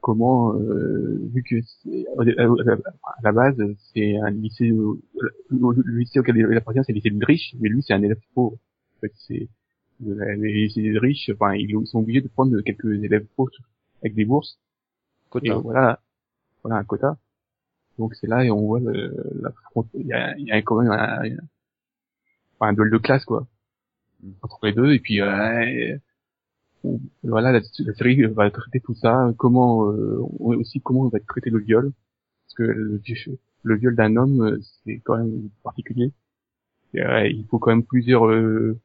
[0.00, 1.56] comment, euh, vu que
[2.18, 3.62] à la base
[3.92, 7.82] c'est un lycée, le, lycée auquel il appartient c'est le lycée de riche, mais lui
[7.82, 8.56] c'est un élève pauvre.
[8.96, 9.48] En fait, c'est
[10.00, 13.50] les lycées riches, enfin ils sont obligés de prendre quelques élèves pauvres
[14.00, 14.58] avec des bourses.
[15.28, 15.58] Quota.
[15.58, 16.00] voilà,
[16.62, 17.18] voilà un quota.
[17.98, 18.80] Donc c'est là et on voit
[19.94, 21.36] il y a, il y a quand même un, un,
[22.60, 23.46] un duel de classe quoi.
[24.42, 24.92] Entre les deux.
[24.92, 25.96] Et puis euh,
[27.22, 29.32] voilà la, la, série va traiter tout ça.
[29.36, 31.92] Comment euh, aussi comment on va traiter le viol.
[32.46, 33.02] Parce que le,
[33.64, 36.12] le viol d'un homme c'est quand même particulier.
[36.94, 38.80] Et, euh, il faut quand même plusieurs euh,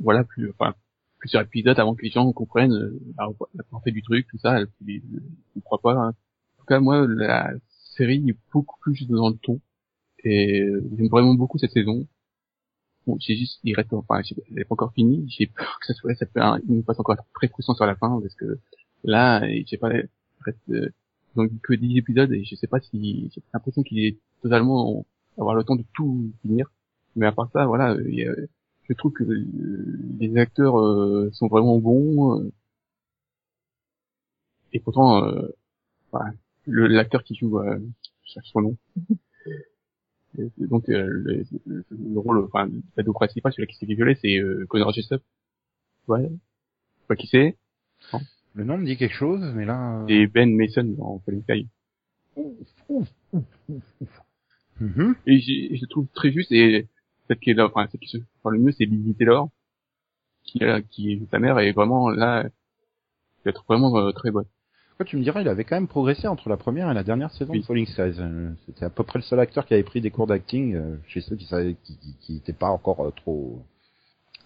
[0.00, 0.74] voilà plus enfin
[1.18, 4.58] plusieurs épisodes avant que les gens comprennent euh, la, la portée du truc tout ça.
[4.60, 6.14] Je ne crois pas hein.
[6.62, 7.52] En tout cas moi la
[7.96, 9.60] série est beaucoup plus dans le ton
[10.24, 10.64] et
[10.96, 12.06] j'aime vraiment beaucoup cette saison
[13.06, 14.20] Bon, j'ai juste, il reste, enfin,
[14.50, 15.26] elle est pas encore finie.
[15.28, 17.96] J'ai peur que ça soit, ça peut, il me passe encore très frustrant sur la
[17.96, 18.60] fin, parce que
[19.02, 20.88] là, j'ai pas, reste, euh,
[21.34, 25.04] donc que 10 épisodes et je sais pas si, j'ai l'impression qu'il est totalement
[25.38, 26.70] avoir le temps de tout finir.
[27.16, 32.40] Mais à part ça, voilà, je trouve que les acteurs euh, sont vraiment bons.
[32.40, 32.52] Euh,
[34.72, 35.48] et pourtant, euh,
[36.66, 37.78] l'acteur qui joue, euh,
[38.24, 38.76] je cherche son nom.
[40.58, 41.44] donc euh, le,
[41.90, 45.22] le, rôle, enfin l'ado principal, celui qui s'est fait violer, c'est euh, Connor Jessup.
[46.08, 46.30] Ouais.
[47.08, 47.56] Pas qui c'est.
[48.54, 50.04] Le nom me dit quelque chose, mais là.
[50.08, 51.44] Et Ben Mason en Police
[54.80, 56.88] mm Et je, je trouve très juste et
[57.28, 59.48] celle qui est là, enfin celle qui se parle le mieux, c'est Lily Taylor,
[60.44, 62.44] qui est là, qui est sa mère et vraiment là,
[63.44, 64.46] elle être vraiment euh, très bonne
[65.04, 67.54] tu me dirais, il avait quand même progressé entre la première et la dernière saison
[67.54, 68.20] de Falling Skies.
[68.20, 70.96] Euh, c'était à peu près le seul acteur qui avait pris des cours d'acting euh,
[71.06, 73.62] chez ceux qui savaient, qui, qui, étaient pas encore euh, trop.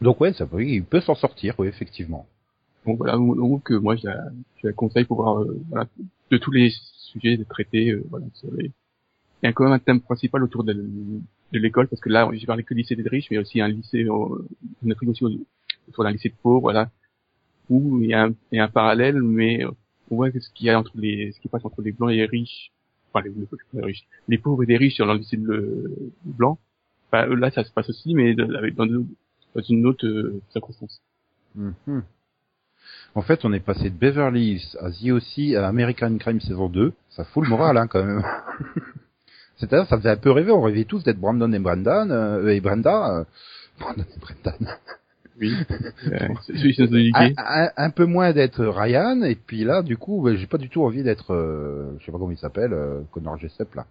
[0.00, 2.26] Donc ouais, ça peut, il peut s'en sortir, oui, effectivement.
[2.86, 4.24] Donc voilà, donc moi je la,
[4.62, 5.86] je la conseille pour voir voilà,
[6.30, 6.70] de tous les
[7.12, 7.94] sujets traités.
[8.10, 8.26] voilà,
[8.62, 8.70] il
[9.42, 12.46] y a quand même un thème principal autour de, de l'école parce que là j'ai
[12.46, 15.24] parlé que lycée des riches, mais aussi un lycée, une intrigue aussi
[15.88, 16.90] autour d'un lycée de pauvres, voilà,
[17.70, 19.64] où il y a un, il y a un parallèle, mais
[20.10, 22.16] on voit ce qu'il y a entre les, ce qui passe entre les blancs et
[22.16, 22.72] les riches,
[23.12, 23.32] enfin les,
[23.72, 25.90] les, riches, les pauvres et les riches sur le lycée de
[26.24, 26.58] blanc.
[27.12, 31.00] Bah, là, ça se passe aussi, mais dans, dans une autre euh, circonstance.
[31.58, 32.02] Mm-hmm.
[33.14, 36.68] En fait, on est passé de Beverly Hills à The aussi à American Crime saison
[36.68, 36.92] 2.
[37.10, 38.22] Ça fout le moral, hein, quand même.
[39.56, 40.52] C'est-à-dire, ça faisait un peu rêver.
[40.52, 43.20] On rêvait tous d'être Brandon et Brandon, euh, et Brenda.
[43.20, 43.24] Euh,
[43.78, 44.76] Brandon et Brendan.
[45.40, 45.52] Oui.
[47.14, 50.68] un, un, peu moins d'être Ryan, et puis là, du coup, ben, j'ai pas du
[50.68, 53.86] tout envie d'être, euh, je sais pas comment il s'appelle, euh, Connor Jessup là.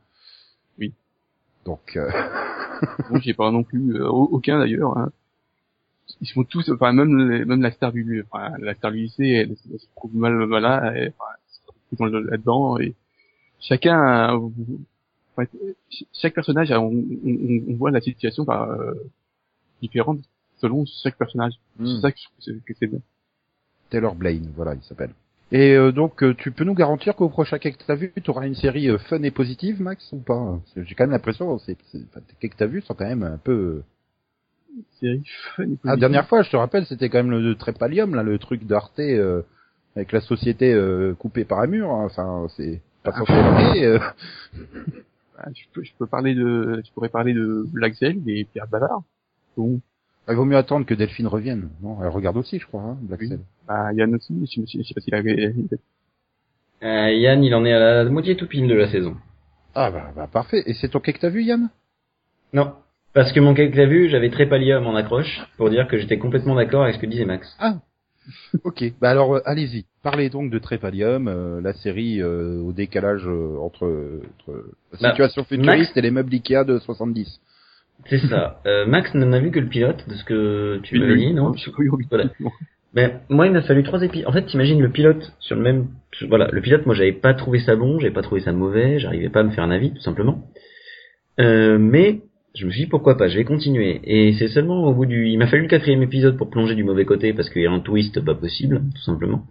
[0.80, 0.94] Oui.
[1.66, 1.96] Donc.
[1.96, 2.10] Euh...
[3.10, 4.98] bon, j'ai pas non plus euh, aucun d'ailleurs.
[4.98, 5.12] Hein.
[6.22, 7.10] Ils sont tous, enfin même
[7.46, 10.94] même la star du, enfin, la star du lycée, elle, se trouve mal là,
[11.92, 12.96] enfin, là-dedans et
[13.60, 14.40] chacun,
[16.14, 18.94] chaque personnage, on, on, on, voit la situation par euh,
[19.82, 20.20] différente
[20.58, 21.54] selon chaque personnage.
[21.78, 22.02] C'est hmm.
[22.02, 22.20] ça que
[22.80, 23.00] c'est bien.
[23.90, 25.12] Taylor Blaine, voilà, il s'appelle.
[25.52, 28.30] Et euh, donc, euh, tu peux nous garantir qu'au prochain Qu'est-ce que t'as vu, tu
[28.30, 30.60] auras une série euh, fun et positive, Max, ou pas?
[30.76, 31.78] J'ai quand même l'impression, c'est,
[32.40, 33.84] Qu'est-ce que t'as vu sont quand même un peu...
[35.00, 35.24] Série
[35.56, 35.80] fun et positive.
[35.86, 39.00] Ah, dernière fois, je te rappelle, c'était quand même le, Trépalium, là, le truc d'Arte
[39.96, 40.78] avec la société
[41.20, 41.92] coupée par un mur.
[41.92, 42.06] Hein.
[42.06, 43.20] Enfin, c'est pas ah.
[43.26, 44.00] censé
[45.38, 48.68] ah, je, peux, je peux parler de, tu pourrais parler de Black Zell et Pierre
[48.68, 49.04] Bavard.
[49.58, 49.82] Bon,
[50.28, 51.70] il vaut mieux attendre que Delphine revienne.
[51.82, 53.34] Non, elle regarde aussi, je crois, hein, Black oui.
[53.68, 55.20] Bah, Yann aussi, je, je, sais pas s'il a...
[56.84, 59.16] Euh, Yann, il en est à la moitié tout pile de la saison.
[59.74, 60.64] Ah bah, bah parfait.
[60.66, 61.70] Et c'est ton quai que t'as vu, Yann?
[62.54, 62.74] Non.
[63.14, 66.18] Parce que mon quai que t'as vu, j'avais Trépalium en accroche pour dire que j'étais
[66.18, 67.56] complètement d'accord avec ce que disait Max.
[67.60, 67.80] Ah
[68.64, 69.86] ok, bah alors euh, allez-y.
[70.02, 73.86] Parlez donc de Trépalium, euh, la série euh, au décalage entre,
[74.34, 77.40] entre la bah, situation futuriste et les meubles Ikea de 70.
[78.08, 78.62] C'est ça.
[78.66, 81.54] Euh, Max n'en a vu que le pilote, de ce que tu m'avais dit, non
[82.10, 82.26] voilà.
[82.94, 84.28] Mais moi, il m'a fallu trois épisodes.
[84.28, 85.88] En fait, t'imagines le pilote sur le même.
[86.30, 89.30] Voilà, le pilote, moi, j'avais pas trouvé ça bon, j'avais pas trouvé ça mauvais, j'arrivais
[89.30, 90.46] pas à me faire un avis, tout simplement.
[91.40, 92.22] Euh, mais
[92.56, 94.00] je me suis dit pourquoi pas, je vais continuer.
[94.04, 96.84] Et c'est seulement au bout du, il m'a fallu le quatrième épisode pour plonger du
[96.86, 99.46] mauvais côté parce qu'il y a un twist pas possible, tout simplement.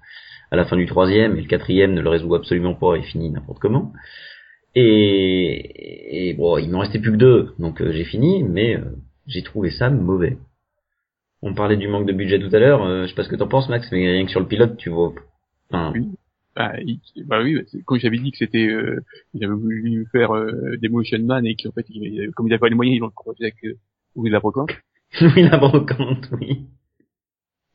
[0.51, 3.31] à la fin du troisième et le quatrième ne le résout absolument pas et finit
[3.31, 3.93] n'importe comment.
[4.77, 8.85] Et, et bon, il m'en restait plus que deux, donc euh, j'ai fini, mais euh,
[9.27, 10.39] j'ai trouvé ça mauvais.
[11.43, 13.37] On parlait du manque de budget tout à l'heure, euh, je sais pas ce que
[13.37, 15.13] t'en penses Max, mais rien que sur le pilote, tu vois.
[15.71, 16.09] Enfin, Oui.
[16.57, 19.01] Bah, il- bah oui, quand j'avais dit que c'était, euh,
[19.35, 21.85] il avait voulu faire euh, Demolition Man et qu'en fait,
[22.37, 23.75] comme il avait pas les moyens, ils l'ont croisé avec euh,
[24.17, 24.71] Will la brocante.
[25.21, 26.67] oui, la brocante, oui.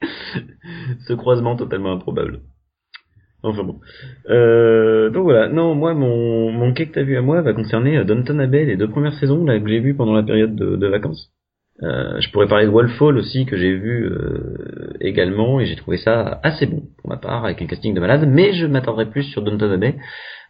[1.08, 2.42] Ce croisement totalement improbable.
[3.42, 3.80] Enfin bon.
[4.30, 5.48] Euh, donc voilà.
[5.48, 8.66] Non, moi, mon, mon quai que t'as vu à moi va concerner euh, Downton Abbey,
[8.66, 11.32] les deux premières saisons là, que j'ai vues pendant la période de, vacances.
[11.82, 15.96] Euh, je pourrais parler de Wallfall aussi, que j'ai vu euh, également, et j'ai trouvé
[15.98, 19.24] ça assez bon, pour ma part, avec un casting de malade, mais je m'attendrai plus
[19.24, 19.96] sur Downton Abbey,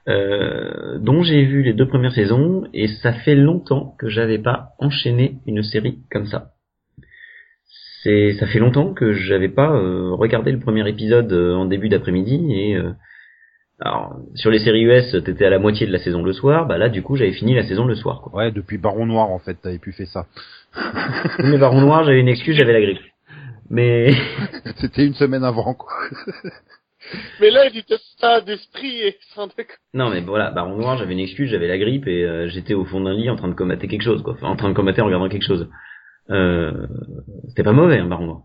[0.07, 4.69] euh, dont j'ai vu les deux premières saisons, et ça fait longtemps que j'avais pas
[4.79, 6.53] enchaîné une série comme ça
[8.03, 11.89] c'est ça fait longtemps que j'avais pas euh, regardé le premier épisode euh, en début
[11.89, 12.91] d'après-midi et euh,
[13.81, 16.77] alors sur les séries US t'étais à la moitié de la saison le soir bah
[16.77, 18.33] là du coup j'avais fini la saison le soir quoi.
[18.43, 20.25] Ouais, depuis Baron Noir, en fait, t'avais pu faire ça.
[21.39, 23.01] mais Baron Noir j'avais une excuse j'avais la grippe
[23.69, 24.11] mais
[24.77, 25.91] C'était une semaine avant, quoi.
[27.39, 29.77] Mais là, il était ça d'esprit et sans déconner.
[29.93, 32.83] non mais voilà Baron Noir j'avais une excuse j'avais la grippe et euh, j'étais au
[32.83, 35.01] fond d'un lit en train de commater quelque chose quoi Enfin, en train de commater
[35.01, 35.69] en regardant quelque chose
[36.29, 36.87] euh,
[37.49, 38.41] c'était pas mauvais hein, Baron Noir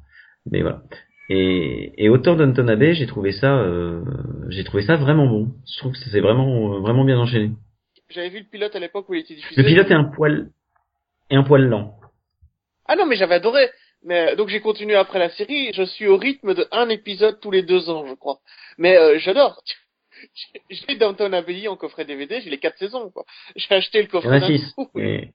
[0.50, 0.82] mais voilà
[1.30, 4.02] et, et autant Downton Abbey j'ai trouvé ça euh,
[4.48, 7.50] j'ai trouvé ça vraiment bon je trouve que ça s'est vraiment euh, vraiment bien enchaîné
[8.10, 9.60] J'avais vu le pilote à l'époque où il était diffusé.
[9.60, 10.50] Le pilote est un poil
[11.30, 11.98] est un poil lent.
[12.86, 13.70] Ah non, mais j'avais adoré.
[14.04, 15.72] Mais donc j'ai continué après la série.
[15.72, 18.38] Je suis au rythme de un épisode tous les deux ans, je crois.
[18.76, 19.62] Mais euh, j'adore.
[20.70, 22.40] J'ai Downton Abbey en coffret DVD.
[22.42, 23.10] J'ai les quatre saisons.
[23.56, 24.36] J'ai acheté le Il y en coffret.
[24.36, 24.74] a d'un six.
[24.96, 25.30] Et-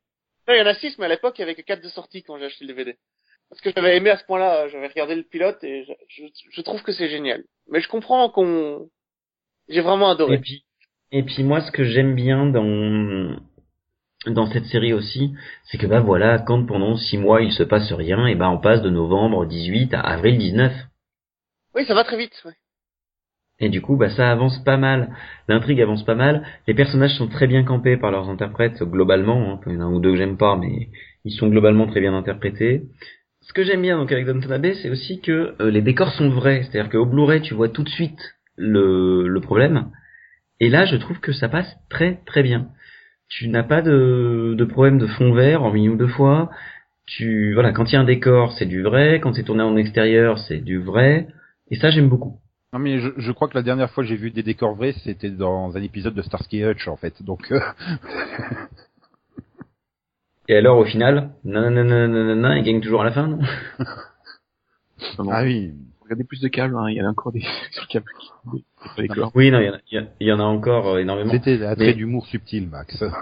[0.49, 1.89] Non, il y en a six, mais à l'époque il y avait que quatre de
[1.89, 2.97] sortie quand j'ai acheté le DVD.
[3.49, 4.67] Parce que j'avais aimé à ce point-là.
[4.69, 7.43] J'avais regardé le pilote et je, je, je trouve que c'est génial.
[7.69, 8.89] Mais je comprends qu'on.
[9.67, 10.39] J'ai vraiment Et adoré.
[10.39, 10.65] puis,
[11.11, 13.37] et puis moi, ce que j'aime bien dans
[14.25, 15.33] dans cette série aussi,
[15.65, 18.57] c'est que bah voilà, quand pendant six mois il se passe rien, et bah on
[18.59, 20.73] passe de novembre 18 à avril 19.
[21.75, 22.41] Oui, ça va très vite.
[22.45, 22.53] ouais.
[23.59, 25.09] Et du coup, bah ça avance pas mal.
[25.47, 26.43] L'intrigue avance pas mal.
[26.67, 29.53] Les personnages sont très bien campés par leurs interprètes globalement.
[29.53, 29.59] hein.
[29.65, 30.89] En un ou deux que j'aime pas, mais
[31.25, 32.83] ils sont globalement très bien interprétés.
[33.41, 36.29] Ce que j'aime bien donc avec Downton Abbey, c'est aussi que euh, les décors sont
[36.29, 36.63] vrais.
[36.63, 38.19] C'est-à-dire qu'au Blu-ray, tu vois tout de suite
[38.55, 39.91] le, problème.
[40.59, 42.69] Et là, je trouve que ça passe très très bien.
[43.29, 46.49] Tu n'as pas de, de problème de fond vert en une ou deux fois.
[47.05, 49.19] Tu voilà, quand il y a un décor, c'est du vrai.
[49.19, 51.27] Quand c'est tourné en extérieur, c'est du vrai.
[51.71, 52.39] Et ça, j'aime beaucoup.
[52.71, 54.93] Non mais je, je crois que la dernière fois que j'ai vu des décors vrais,
[55.03, 57.23] c'était dans un épisode de Starsky et Hutch en fait.
[57.23, 57.59] Donc euh,
[60.47, 63.39] Et alors, au final, nanana, il gagne toujours à la fin, non?
[65.31, 65.73] Ah oui.
[66.01, 68.31] Regardez plus de câbles, hein, il y en a encore des sur le câble qui
[68.97, 69.21] des, des.
[69.35, 70.97] Oui, non, il y en a- il y, a- il y en a encore euh,
[70.99, 71.31] énormément.
[71.31, 73.03] C'était un Mais- trait d'humour subtil, Max.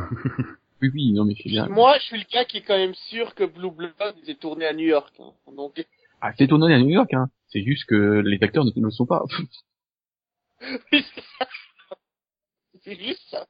[0.80, 1.66] Oui, oui, non mais c'est bien.
[1.70, 4.68] Moi, je suis le gars qui est quand même sûr que Blue Blood était tourné
[4.68, 5.12] à New York.
[5.20, 5.32] hein.
[5.56, 5.84] Donc,
[6.22, 7.30] Ah, c'est tourné à New York, hein.
[7.50, 9.24] C'est juste que les acteurs ne, ne le sont pas.
[12.84, 13.46] c'est juste ça.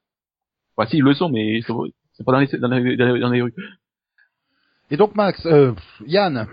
[0.75, 1.61] Enfin, si, ils le sont, mais
[2.13, 3.53] c'est pas dans les, dans les, dans les, dans les rues.
[4.91, 5.73] Et donc Max, euh,
[6.05, 6.47] Yann,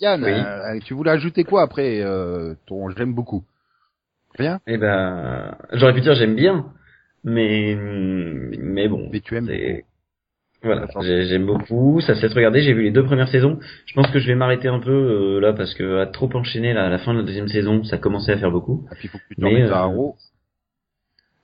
[0.00, 0.30] Yann, Oui.
[0.30, 3.44] euh, tu voulais ajouter quoi après euh, ton j'aime beaucoup?
[4.34, 4.60] Rien?
[4.66, 6.70] Eh ben, j'aurais pu dire j'aime bien,
[7.24, 9.48] mais mais bon, Mais tu aimes.
[10.66, 13.58] Voilà, j'aime beaucoup, ça se laisse regarder, j'ai vu les deux premières saisons.
[13.86, 16.74] Je pense que je vais m'arrêter un peu euh, là parce que à trop enchaîner
[16.74, 18.86] là, à la fin de la deuxième saison, ça commençait à faire beaucoup.
[18.92, 20.16] Et puis il faut que tu te Mais, à euh, Arrow.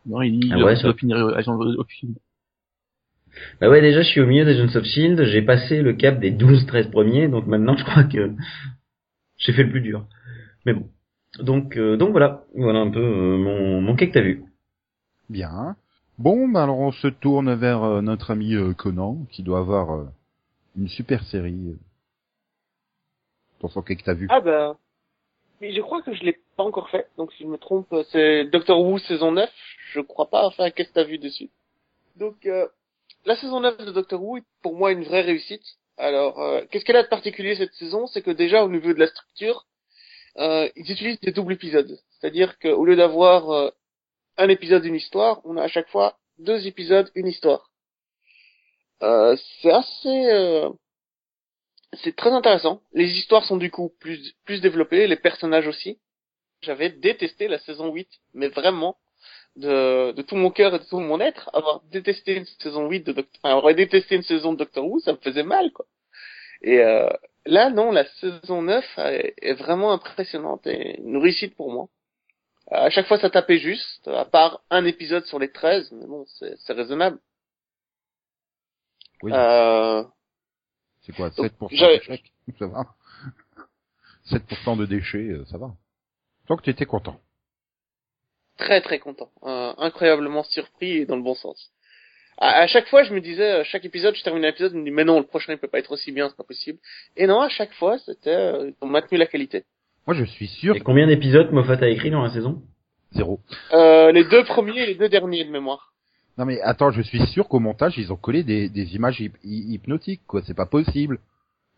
[0.07, 2.13] Non, il Ah il ouais, doit finir euh, agent officiel.
[3.61, 6.21] Bah ouais, déjà je suis au milieu des Agents of Shield, j'ai passé le cap
[6.21, 8.33] des 12-13 premiers, donc maintenant je crois que
[9.39, 10.07] j'ai fait le plus dur.
[10.67, 10.89] Mais bon.
[11.39, 14.45] Donc euh, donc voilà, voilà un peu euh, mon mon quai que t'as vu.
[15.31, 15.77] Bien.
[16.23, 19.91] Bon, bah alors on se tourne vers euh, notre ami euh, Conan, qui doit avoir
[19.91, 20.05] euh,
[20.77, 21.77] une super série.
[23.59, 24.29] Pour son que t'as vu?
[24.31, 24.77] Ah ben,
[25.61, 27.09] mais je crois que je l'ai pas encore fait.
[27.17, 29.51] Donc si je me trompe, c'est Doctor Who saison 9.
[29.95, 30.47] Je crois pas.
[30.47, 31.51] Enfin, qu'est-ce que t'as vu dessus?
[32.15, 32.69] Donc euh,
[33.25, 35.65] la saison 9 de Doctor Who est pour moi une vraie réussite.
[35.99, 38.07] Alors, euh, qu'est-ce qu'elle a de particulier cette saison?
[38.07, 39.67] C'est que déjà au niveau de la structure,
[40.37, 41.99] euh, ils utilisent des doubles épisodes.
[42.11, 43.73] C'est-à-dire qu'au lieu d'avoir
[44.43, 47.71] un épisode, une histoire, on a à chaque fois deux épisodes, une histoire.
[49.03, 50.31] Euh, c'est assez...
[50.33, 50.69] euh,
[52.03, 52.81] c'est très intéressant.
[52.93, 56.01] Les histoires sont du coup plus, plus développées, les personnages aussi.
[56.63, 58.97] J'avais détesté la saison 8, mais vraiment,
[59.57, 63.01] de, de tout mon cœur et de tout mon être, avoir détesté une saison 8
[63.07, 65.87] de Doctor, enfin, avoir détesté une saison de Doctor Who, ça me faisait mal, quoi.
[66.63, 67.11] Et euh,
[67.45, 71.89] là, non, la saison 9 est, est vraiment impressionnante et une réussite pour moi.
[72.73, 76.25] À chaque fois, ça tapait juste, à part un épisode sur les 13, mais bon,
[76.39, 77.19] c'est raisonnable.
[79.23, 79.33] Oui.
[79.33, 80.03] Euh,
[81.03, 82.85] C'est quoi, Donc, 7% j'avais- d'échecs Ça va.
[84.25, 85.73] 7% de déchets, euh, ça va.
[86.49, 87.21] Donc tu étais content.
[88.59, 91.73] très très content, Euh, incroyablement surpris et dans le bon sens.
[92.39, 94.85] À, à chaque fois, je me disais, à chaque épisode, je terminais l'épisode, je me
[94.85, 96.79] dis, mais non, le prochain il peut pas être aussi bien, c'est pas possible.
[97.17, 99.65] Et non, à chaque fois, c'était, euh, ils ont maintenu la qualité.
[100.07, 102.63] Moi je suis sûr Et combien d'épisodes Moffat a écrit dans la saison?
[103.13, 103.41] Zéro.
[103.73, 105.93] Euh, les deux premiers et les deux derniers de mémoire.
[106.39, 109.37] Non mais attends, je suis sûr qu'au montage ils ont collé des, des images hyp-
[109.45, 111.19] hy- hypnotiques quoi, c'est pas possible.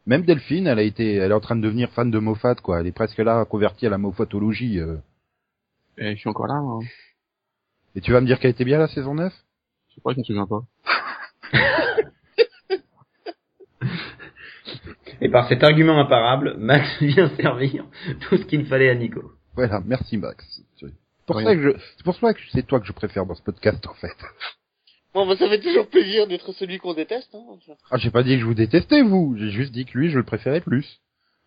[0.07, 2.81] Même Delphine, elle a été, elle est en train de devenir fan de Moffat quoi,
[2.81, 4.79] elle est presque là convertie à la Moffatologie.
[4.79, 4.97] euh.
[5.99, 6.81] Et je suis encore là, moi.
[7.97, 9.33] Et tu vas me dire qu'elle était bien la saison 9
[9.91, 10.63] Je sais pas, je me souviens pas.
[15.25, 17.87] Et par cet argument imparable, Max vient servir
[18.21, 19.33] tout ce qu'il fallait à Nico.
[19.55, 20.45] Voilà, merci Max.
[20.79, 20.93] C'est
[21.27, 23.43] pour ça que je, c'est pour ça que c'est toi que je préfère dans ce
[23.43, 24.15] podcast en fait.
[25.15, 27.35] Bon, bah, ça fait toujours plaisir d'être celui qu'on déteste.
[27.35, 27.57] Hein.
[27.91, 30.19] Ah, j'ai pas dit que je vous détestais vous, j'ai juste dit que lui je
[30.19, 31.01] le préférais plus.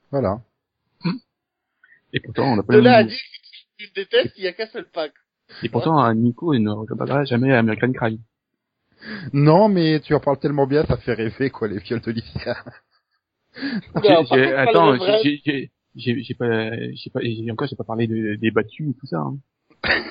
[0.09, 0.39] Voilà.
[2.13, 4.47] Et pourtant, on a pas De là à dire que tu le détestes, il y
[4.47, 5.11] a qu'un seul pack.
[5.61, 8.19] Et pourtant, euh, Nico, il ne regardera jamais American Crime.
[9.33, 12.55] Non, mais tu en parles tellement bien, ça fait rêver quoi les viols de lycéens.
[13.95, 17.83] Oula, contre, pas attends, j'ai, j'ai, j'ai, j'ai pas, j'ai pas, j'ai encore, j'ai pas
[17.83, 19.17] parlé de, des battus et tout ça.
[19.17, 19.37] Hein.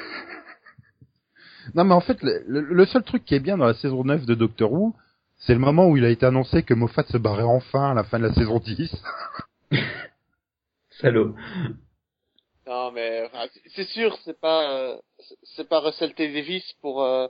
[1.75, 4.35] Non, mais en fait, le, seul truc qui est bien dans la saison 9 de
[4.35, 4.95] Doctor Who,
[5.39, 8.05] c'est le moment où il a été annoncé que Moffat se barrait enfin à la
[8.05, 8.95] fin de la saison 10.
[11.01, 11.35] Salaud.
[12.67, 16.33] Non, mais enfin, c'est- sûr, c'est pas, euh, c'est- c'est pas Russell T.
[16.33, 17.27] Davis pour, euh,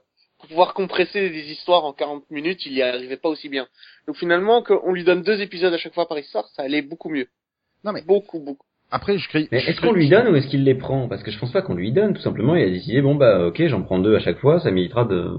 [0.46, 3.66] pour pouvoir compresser des histoires en 40 minutes, il y arrivait pas aussi bien.
[4.06, 7.08] Donc finalement, qu'on lui donne deux épisodes à chaque fois par histoire, ça allait beaucoup
[7.08, 7.26] mieux.
[7.84, 8.64] Non, mais- beaucoup, beaucoup.
[8.92, 9.48] Après, je crie.
[9.50, 11.08] Mais est-ce qu'on lui donne ou est-ce qu'il les prend?
[11.08, 12.54] Parce que je pense pas qu'on lui donne, tout simplement.
[12.54, 15.38] Il a décidé, bon bah ok, j'en prends deux à chaque fois, ça m'évitera de...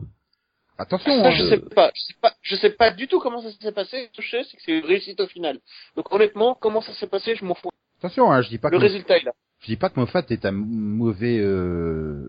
[0.78, 3.20] Attention, Ça, hein, je je- sais pas, je sais pas, je sais pas du tout
[3.20, 4.10] comment ça s'est passé.
[4.12, 5.60] Ce que je sais, c'est que c'est une réussite au final.
[5.96, 7.70] Donc honnêtement, comment ça s'est passé, je m'en fous.
[8.00, 9.32] attention, hein, je dis pas Le que résultat est là.
[9.62, 12.28] je dis pas que Moffat est un mauvais euh,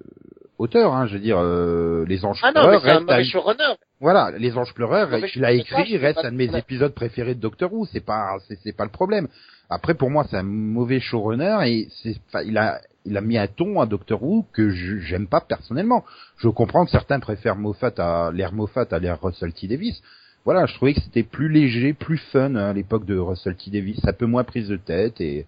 [0.59, 0.95] auteur.
[0.95, 3.75] Hein, je veux dire, euh, les anges Ah non, mais un à- showrunner.
[4.01, 6.63] Voilà, les anges pleureurs, il a écrit, c'est reste pas un de mes problème.
[6.65, 7.87] épisodes préférés de Doctor Who.
[7.93, 9.29] C'est pas, c'est, pas le problème.
[9.71, 13.47] Après, pour moi, c'est un mauvais showrunner et c'est, il a, il a mis un
[13.47, 16.05] ton à Doctor Who que j'aime pas personnellement.
[16.37, 20.01] Je comprends que certains préfèrent Moffat à l'ère Moffat à l'ère Russell T Davis.
[20.45, 23.71] Voilà, je trouvais que c'était plus léger, plus fun hein, à l'époque de Russell T
[23.71, 25.47] Davis, un peu moins prise de tête et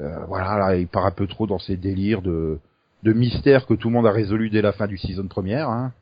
[0.00, 2.58] euh, voilà, là, il part un peu trop dans ses délires de
[3.04, 5.92] de mystère que tout le monde a résolu dès la fin du season première, hein,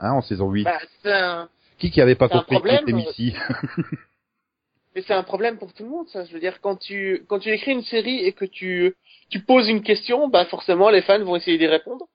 [0.00, 0.64] hein en saison 8.
[0.64, 3.34] Bah, un, Qui qui avait pas compris que euh, Missy?
[4.94, 6.24] Mais c'est un problème pour tout le monde, ça.
[6.24, 8.94] Je veux dire, quand tu quand tu écris une série et que tu
[9.30, 12.06] tu poses une question, bah forcément les fans vont essayer d'y répondre.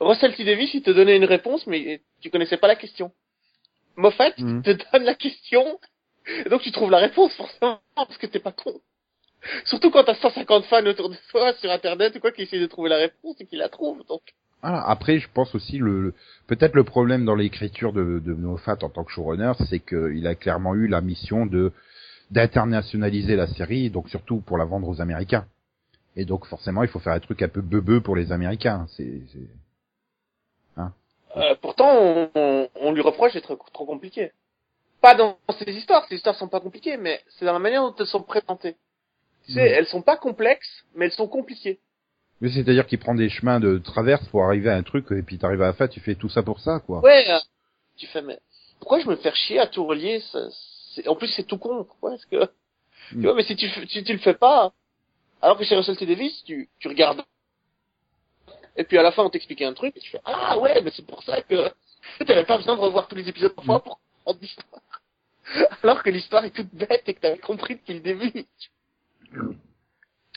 [0.00, 3.12] Russell T Davis, il te donnait une réponse, mais tu connaissais pas la question.
[3.96, 5.64] Moffat, il te donne la question,
[6.44, 8.74] et donc tu trouves la réponse forcément parce que t'es pas con.
[9.64, 12.66] Surtout quand t'as 150 fans autour de toi sur Internet ou quoi qui essayent de
[12.66, 14.04] trouver la réponse et qui la trouvent.
[14.08, 14.22] Donc
[14.62, 14.82] Voilà.
[14.88, 16.14] Après, je pense aussi le, le-
[16.46, 20.34] peut-être le problème dans l'écriture de, de Moffat en tant que showrunner, c'est qu'il a
[20.34, 21.72] clairement eu la mission de
[22.32, 25.46] d'internationaliser la série, donc surtout pour la vendre aux Américains.
[26.16, 28.86] Et donc forcément, il faut faire un truc un peu beubeux pour les Américains.
[28.96, 29.50] C'est, c'est-
[31.36, 34.32] Euh, pourtant, on, on- on lui reproche d'être trop compliqué.
[35.02, 37.94] Pas dans ces histoires, ces histoires sont pas compliquées, mais c'est dans la manière dont
[37.98, 38.76] elles sont présentées.
[39.46, 39.74] Tu sais, Mhm.
[39.74, 41.78] elles sont pas complexes, mais elles sont compliquées.
[42.40, 45.38] Mais c'est-à-dire qu'il prend des chemins de traverse pour arriver à un truc, et puis
[45.38, 47.00] t'arrives à la fin, tu fais tout ça pour ça, quoi.
[47.00, 47.38] Ouais, euh,
[47.96, 48.38] tu fais, mais
[48.80, 50.48] pourquoi je me faire chier à tout relier ça-
[51.06, 51.86] En plus, c'est tout con.
[52.12, 52.44] Est-ce que...
[53.10, 53.22] Tu Mhm.
[53.22, 54.72] vois, mais si tu, si tu le fais pas,
[55.40, 56.06] alors que chez Russell T.
[56.06, 57.22] Davis, tu, tu regardes,
[58.76, 60.90] et puis à la fin, on t'explique un truc, et tu fais, ah ouais, mais
[60.94, 61.70] c'est pour ça que
[62.24, 64.82] t'avais pas besoin de revoir tous les épisodes trois fois pour comprendre l'histoire.
[65.82, 68.44] Alors que l'histoire est toute bête et que t'avais compris depuis le début.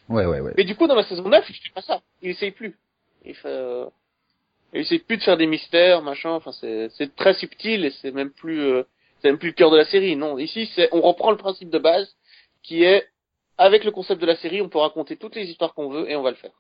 [0.10, 0.54] Ouais, ouais, ouais.
[0.58, 2.02] Mais du coup, dans la saison 9, il fait pas ça.
[2.22, 2.76] Il essaye plus.
[3.26, 3.86] Il fait, euh,
[4.74, 6.32] il essaye plus de faire des mystères, machin.
[6.32, 8.84] Enfin, c'est, c'est très subtil et c'est même plus, euh,
[9.22, 10.16] c'est même plus le cœur de la série.
[10.16, 12.16] Non, ici, c'est, on reprend le principe de base
[12.64, 13.08] qui est,
[13.58, 16.16] avec le concept de la série, on peut raconter toutes les histoires qu'on veut et
[16.16, 16.52] on va le faire.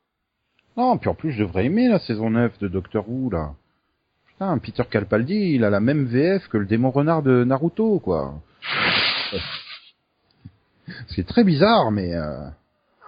[0.78, 3.54] Non, puis en plus, je devrais aimer la saison 9 de Doctor Who, là.
[4.28, 8.36] Putain, Peter Capaldi, il a la même VF que le démon renard de Naruto, quoi.
[11.16, 12.14] C'est très bizarre, mais...
[12.16, 12.48] Euh...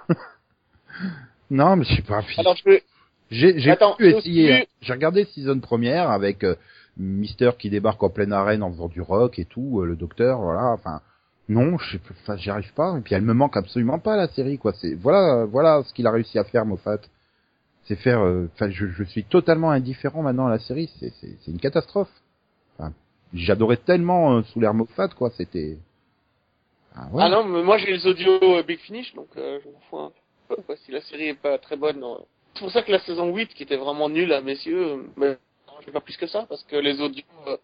[1.49, 2.21] non, mais je sais pas.
[2.21, 2.35] puis-
[3.29, 4.53] J'ai pu essayer.
[4.53, 4.63] hein.
[4.81, 6.55] J'ai regardé saison première avec euh,
[6.97, 10.39] Mister qui débarque en pleine arène en faisant du rock et tout, euh, le docteur,
[10.41, 10.71] voilà.
[10.71, 11.01] Enfin,
[11.49, 12.97] non, je enfin, j'y arrive pas.
[12.97, 14.73] Et puis elle me manque absolument pas la série, quoi.
[14.73, 16.99] C'est voilà, voilà ce qu'il a réussi à faire, Moffat.
[17.85, 18.19] C'est faire.
[18.21, 20.89] euh, Enfin, je, je suis totalement indifférent maintenant à la série.
[20.99, 22.11] C'est une catastrophe.
[23.33, 25.29] J'adorais tellement euh, sous l'air Moffat, quoi.
[25.37, 25.77] C'était.
[26.95, 27.23] Ah, ouais.
[27.23, 29.97] Ah non, mais moi j'ai les audios euh, Big Finish, donc euh, je m'en fous
[29.99, 30.11] un
[30.49, 30.55] peu.
[30.63, 30.75] quoi.
[30.77, 32.25] Si la série est pas très bonne, non.
[32.53, 35.37] c'est pour ça que la saison 8, qui était vraiment nulle à messieurs, mais
[35.79, 37.23] je fais pas plus que ça, parce que les audios...
[37.47, 37.57] euh,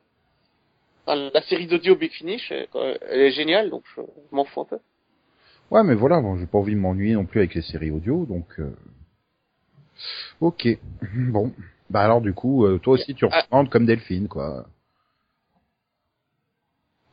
[1.06, 2.68] enfin, la série d'audio Big Finish, elle,
[3.10, 4.80] elle est géniale, donc je, je m'en fous un peu.
[5.72, 8.26] Ouais, mais voilà, bon, j'ai pas envie de m'ennuyer non plus avec les séries audio,
[8.26, 8.48] donc.
[8.60, 8.74] euh,
[10.40, 10.68] Ok.
[11.16, 11.52] Bon.
[11.90, 13.42] Bah alors du coup, euh, toi aussi tu Ah.
[13.42, 14.66] reprends comme Delphine, quoi.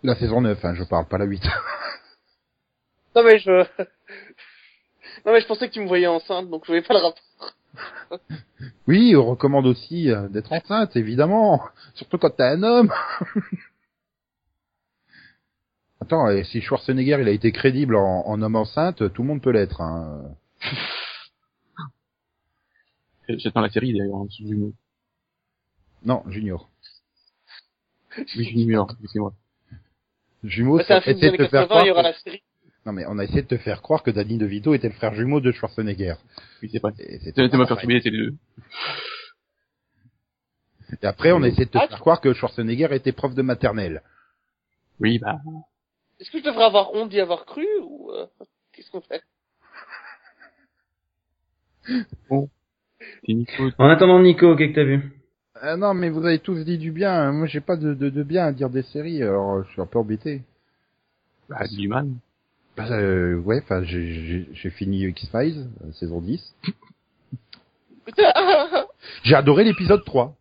[0.03, 1.43] La saison 9, hein, je parle, pas la 8.
[3.15, 3.51] Non mais je...
[5.25, 7.21] non mais je pensais que tu me voyais enceinte, donc je voyais pas le rapport.
[8.87, 11.63] oui, on recommande aussi euh, d'être enceinte, évidemment.
[11.95, 12.93] Surtout quand t'es un homme.
[16.01, 19.43] Attends, et si Schwarzenegger il a été crédible en, en homme enceinte, tout le monde
[19.43, 19.81] peut l'être.
[19.81, 20.37] Hein.
[23.29, 24.75] J'attends la série d'ailleurs, hein, sur Jumeaux.
[26.05, 26.69] Non, Junior.
[28.19, 29.33] Oui, Junior, excusez-moi.
[30.43, 31.85] Jumeau, c'est un ça essaie de te faire 80, croire.
[31.85, 32.43] il y aura la série.
[32.87, 35.15] Non mais on a essayé de te faire croire que Danny DeVito était le frère
[35.15, 36.15] jumeau de Schwarzenegger.
[36.63, 36.93] Oui, c'est vrai.
[36.97, 37.67] C'était pareil.
[37.67, 38.35] perturbé, c'est les deux.
[41.03, 43.43] Et après, on a essayé de te Ah, faire croire que Schwarzenegger était prof de
[43.43, 44.03] maternelle.
[45.01, 45.39] Oui, bah,
[46.21, 48.11] Est-ce que je devrais avoir honte d'y avoir cru, ou...
[48.13, 48.27] euh,
[48.73, 49.23] Qu'est-ce qu'on fait?
[51.89, 53.71] C'est Nico.
[53.79, 55.13] En attendant, Nico, qu'est-ce que t'as vu?
[55.61, 57.33] Ah non, mais vous avez tous dit du bien.
[57.33, 59.81] Moi, j'ai pas de, de, de bien à dire des séries, alors euh, je suis
[59.81, 60.43] un peu embêté.
[61.49, 62.09] Bah, c'est du mal.
[62.77, 66.55] Bah, euh, ouais, enfin, j'ai- fini X-Files, euh, saison 10.
[69.23, 70.35] J'ai adoré l'épisode 3.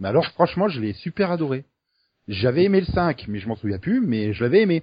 [0.00, 1.64] Mais alors, franchement, je l'ai super adoré.
[2.28, 4.82] J'avais aimé le 5, mais je m'en souviens plus, mais je l'avais aimé.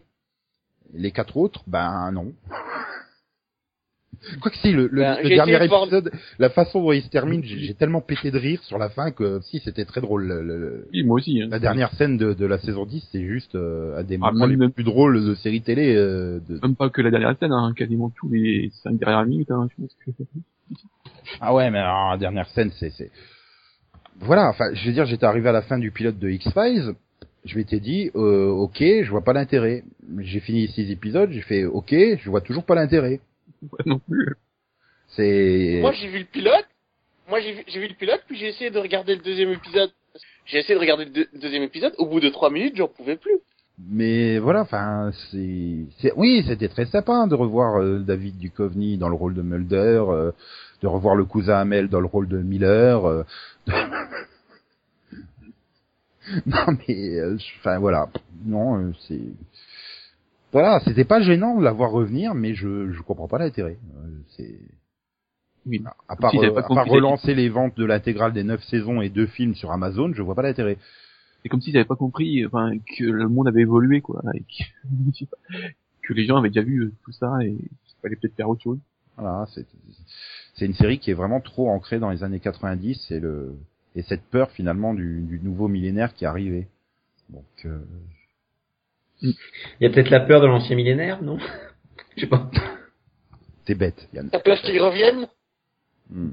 [0.94, 2.34] Les quatre autres, ben non.
[4.41, 7.43] Quoi que si, le, le, Ben, le dernier épisode, la façon dont il se termine,
[7.43, 10.26] j'ai j'ai tellement pété de rire sur la fin que si, c'était très drôle.
[10.28, 11.41] Le- le- Oui, moi aussi.
[11.41, 11.47] Hein.
[11.49, 14.47] la dernière scène de, de la saison 10, c'est juste euh, un des Ah, moments
[14.47, 15.95] même- les plus drôles de série télé.
[15.95, 16.59] euh, de...
[16.61, 19.82] Même pas que la dernière scène, hein, quasiment tous les cinq dernières minutes, hein, je
[19.84, 20.11] pense que...
[21.41, 22.89] Ah ouais, mais alors, la dernière scène, c'est...
[22.91, 23.11] c'est-
[24.20, 26.93] Voilà, enfin, je veux dire, j'étais arrivé à la fin du pilote de X-Files,
[27.45, 29.84] je m'étais dit, euh, ok, je vois pas l'intérêt.
[30.20, 31.91] J'ai fini six épisodes, j'ai fait, ok,
[32.22, 33.22] je vois toujours pas l'intérêt.
[33.64, 34.36] Ouais, non plus.
[35.10, 35.80] C'est...
[35.82, 36.66] Moi, j'ai vu le pilote.
[37.28, 39.91] Moi, j'ai vu, j'ai vu le pilote, puis j'ai essayé de regarder le deuxième épisode.
[40.45, 41.93] J'ai essayé de regarder le deux- deuxième épisode.
[41.97, 43.38] Au bout de trois minutes, j'en pouvais plus.
[43.88, 45.86] Mais voilà, enfin, c'est...
[45.99, 50.03] c'est- Oui, c'était très sympa de revoir euh, David Duchovny dans le rôle de Mulder,
[50.10, 50.32] euh,
[50.82, 53.05] de revoir le cousin Hamel dans le rôle de Miller.
[53.07, 53.24] euh,
[53.68, 53.74] de-
[56.45, 57.20] non, mais...
[57.20, 58.07] euh, Enfin, voilà.
[58.45, 59.20] Non, euh, c'est...
[60.52, 63.78] Voilà, c'était pas gênant de la voir revenir, mais je je comprends pas l'intérêt.
[63.97, 64.60] Euh, c'est...
[65.66, 65.84] Oui.
[66.08, 68.64] À part, si j'avais euh, à part compris relancer les ventes de l'intégrale des neuf
[68.64, 70.78] saisons et deux films sur Amazon, je vois pas l'intérêt.
[71.43, 75.26] C'est comme s'ils avaient pas compris, enfin, que le monde avait évolué, quoi, et que,
[76.04, 78.64] que les gens avaient déjà vu euh, tout ça et il fallait peut-être faire autre
[78.64, 78.80] chose.
[79.18, 79.66] Voilà, c'est
[80.56, 83.56] c'est une série qui est vraiment trop ancrée dans les années 90 et le
[83.95, 86.68] et cette peur finalement du, du nouveau millénaire qui est arrivé.
[87.30, 87.80] Donc euh,
[89.22, 89.34] Il
[89.82, 91.38] y a peut-être la peur de l'ancien millénaire, non?
[92.15, 92.49] Je sais pas.
[93.65, 94.30] t'es bête, Yann.
[94.32, 95.28] T'as peur qu'ils reviennent
[96.11, 96.32] Hmm.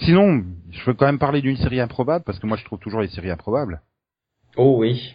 [0.00, 3.02] Sinon, je veux quand même parler d'une série improbable parce que moi je trouve toujours
[3.02, 3.82] les séries improbables.
[4.56, 5.14] Oh oui.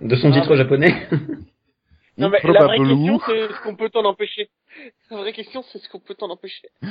[0.00, 1.08] De son Ah, titre mais- japonais
[2.16, 4.48] Non, mais la vraie question, c'est ce qu'on peut t'en empêcher.
[5.10, 6.68] La vraie question, c'est ce qu'on peut t'en empêcher.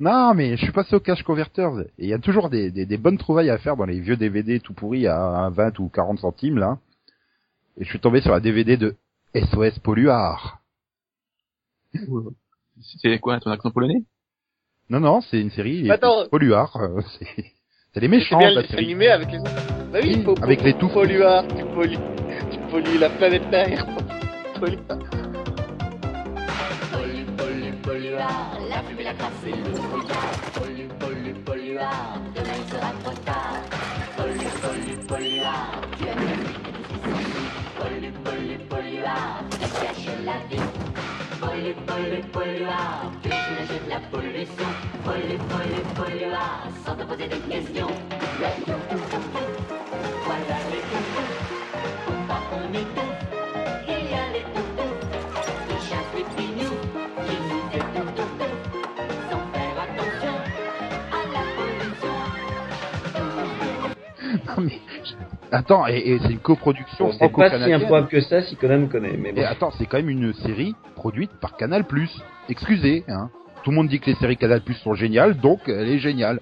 [0.00, 2.86] Non, mais je suis passé au cash converters et il y a toujours des, des,
[2.86, 5.88] des bonnes trouvailles à faire dans les vieux DVD tout pourris à, à 20 ou
[5.88, 6.78] 40 centimes là.
[7.80, 8.96] Et je suis tombé sur la DVD de
[9.34, 10.60] SOS Polluard.
[11.94, 12.22] Ouais.
[13.02, 14.02] C'est quoi, ton accent polonais?
[14.90, 16.28] Non, non, c'est une série Attends.
[16.28, 16.76] Polluard.
[16.76, 17.26] euh, c'est
[17.94, 18.84] c'est les C'est méchants bien de le la série.
[18.84, 19.38] animé avec les...
[19.38, 20.92] Bah oui, Oui, faut, avec faut- les touffes.
[20.92, 21.96] polluard, tu pollues,
[22.50, 23.86] tu pollues la planète Terre.
[24.58, 24.98] Polluard.
[26.92, 30.30] Pollu, pollu, polluard, la fumée, la crasse et le brouillard.
[30.54, 32.07] Pollu, pollu, polluard,
[45.08, 45.38] pollution.
[45.38, 47.92] Pollu, pollu, polluard, sans te poser de questions.
[50.24, 51.28] Voilà les toutous.
[52.04, 53.20] Pour pas qu'on étouffe,
[53.88, 54.94] il y a les toutous.
[55.68, 56.76] Les chassent les pignous,
[57.26, 58.28] qui nous étouffent,
[59.30, 60.36] sans faire attention
[61.12, 62.16] à la pollution.
[64.46, 64.78] Non, mais...
[65.50, 68.86] Attends, et, et c'est une coproduction C'est pas si improbable que ça si Conan me
[68.86, 69.40] connaît, mais bon.
[69.40, 71.86] Et attends, c'est quand même une série produite par Canal+.
[72.50, 73.30] Excusez, hein.
[73.68, 76.40] Tout le monde dit que les séries Canal+ sont géniales, donc elle est géniale.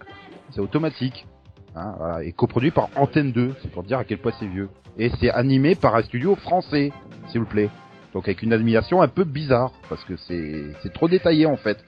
[0.53, 1.27] c'est automatique.
[1.75, 2.23] Hein, voilà.
[2.23, 4.69] Et coproduit par Antenne 2, c'est pour dire à quel point c'est vieux.
[4.97, 6.93] Et c'est animé par un studio français,
[7.27, 7.69] s'il vous plaît.
[8.15, 11.79] Donc avec une animation un peu bizarre, parce que c'est trop détaillé en fait.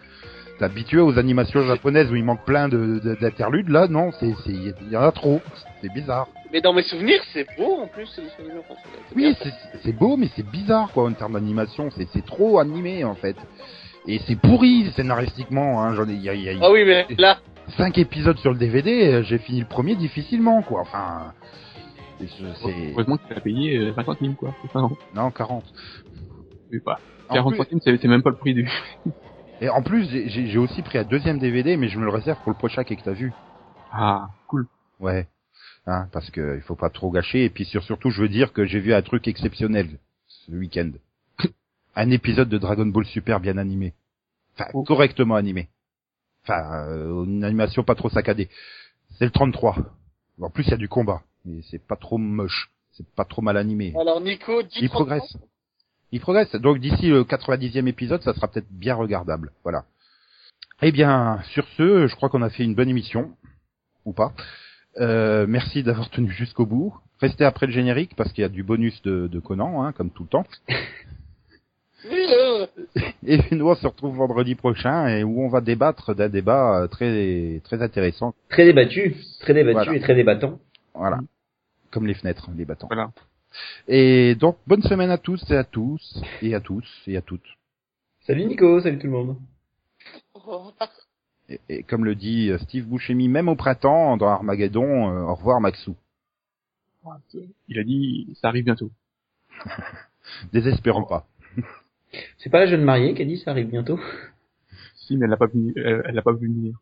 [0.59, 4.74] T'es habitué aux animations japonaises où il manque plein de de- d'interludes, là non, il
[4.91, 5.41] y en a trop,
[5.80, 6.26] c'est bizarre.
[6.53, 8.62] Mais dans mes souvenirs, c'est beau en plus, souvenirs
[9.14, 9.36] Oui,
[9.84, 13.36] c'est beau, mais c'est bizarre quoi en termes d'animation, c'est c'est trop animé en fait.
[14.11, 15.95] Et c'est pourri scénaristiquement, hein.
[15.95, 17.39] J'en ai, il y a, il y a- Ah oui, mais là,
[17.77, 20.81] cinq épisodes sur le DVD, euh, j'ai fini le premier difficilement quoi.
[20.81, 21.35] Enfin,
[22.19, 24.55] c'est c'est- Heureusement que tu as payé euh, 50 centimes, quoi.
[24.63, 25.65] C'est ça, non non 40.
[26.73, 26.99] Oui, pas.
[27.29, 28.67] En 40 plus- centimes, c'est c'est même pas le prix du...
[29.61, 32.53] Et en plus, j'ai- aussi pris un deuxième DVD, mais je me le réserve pour
[32.53, 33.33] le prochain que t'as vu.
[33.93, 34.67] Ah, cool.
[35.01, 35.27] Ouais.
[35.87, 37.45] Hein, parce que il faut pas trop gâcher.
[37.45, 39.89] Et puis sur- surtout, je veux dire que j'ai vu un truc exceptionnel
[40.29, 40.91] ce week-end.
[41.97, 43.95] un épisode de Dragon Ball Super bien animé.
[44.59, 44.83] Enfin, Oh.
[44.83, 45.69] correctement animé.
[46.45, 48.49] Enfin, euh, une animation pas trop saccadée.
[49.19, 49.77] C'est le 33.
[50.41, 51.23] En plus, il y a du combat.
[51.45, 52.71] Mais c'est pas trop moche.
[52.93, 53.95] C'est pas trop mal animé.
[54.01, 55.37] alors Nico, dis Il progresse.
[56.11, 56.51] Il progresse.
[56.57, 59.53] Donc d'ici le 90e épisode, ça sera peut-être bien regardable.
[59.63, 59.85] Voilà.
[60.83, 63.33] Eh bien, sur ce, je crois qu'on a fait une bonne émission.
[64.05, 64.33] Ou pas.
[64.99, 66.95] Euh, merci d'avoir tenu jusqu'au bout.
[67.21, 70.11] Restez après le générique parce qu'il y a du bonus de, de Conan, hein, comme
[70.11, 70.47] tout le temps.
[72.09, 72.27] Oui,
[73.26, 76.87] Et nous, on se retrouve vendredi prochain et où on va débattre d'un débat euh,
[76.87, 78.35] très très intéressant.
[78.49, 79.95] Très débattu, très débattu Voilà.
[79.95, 80.59] et très débattant.
[80.95, 81.18] Voilà.
[81.91, 82.87] Comme les fenêtres, les bâtons.
[82.89, 83.11] Voilà.
[83.87, 87.47] Et donc, bonne semaine à tous et à tous et à tous et à toutes.
[88.26, 89.37] Salut Nico, salut tout le monde.
[91.49, 95.35] Et, et comme le dit euh, Steve Buscemi, même au printemps, dans Armageddon, euh, au
[95.35, 95.97] revoir Maxou.
[97.68, 98.91] Il a dit, ça arrive bientôt.
[100.53, 101.26] Désespérons pas.
[102.39, 104.01] C'est pas la jeune mariée qui a dit ça arrive bientôt
[104.97, 106.77] Si, mais elle l'a pas vu, elle, elle l'a pas vu venir.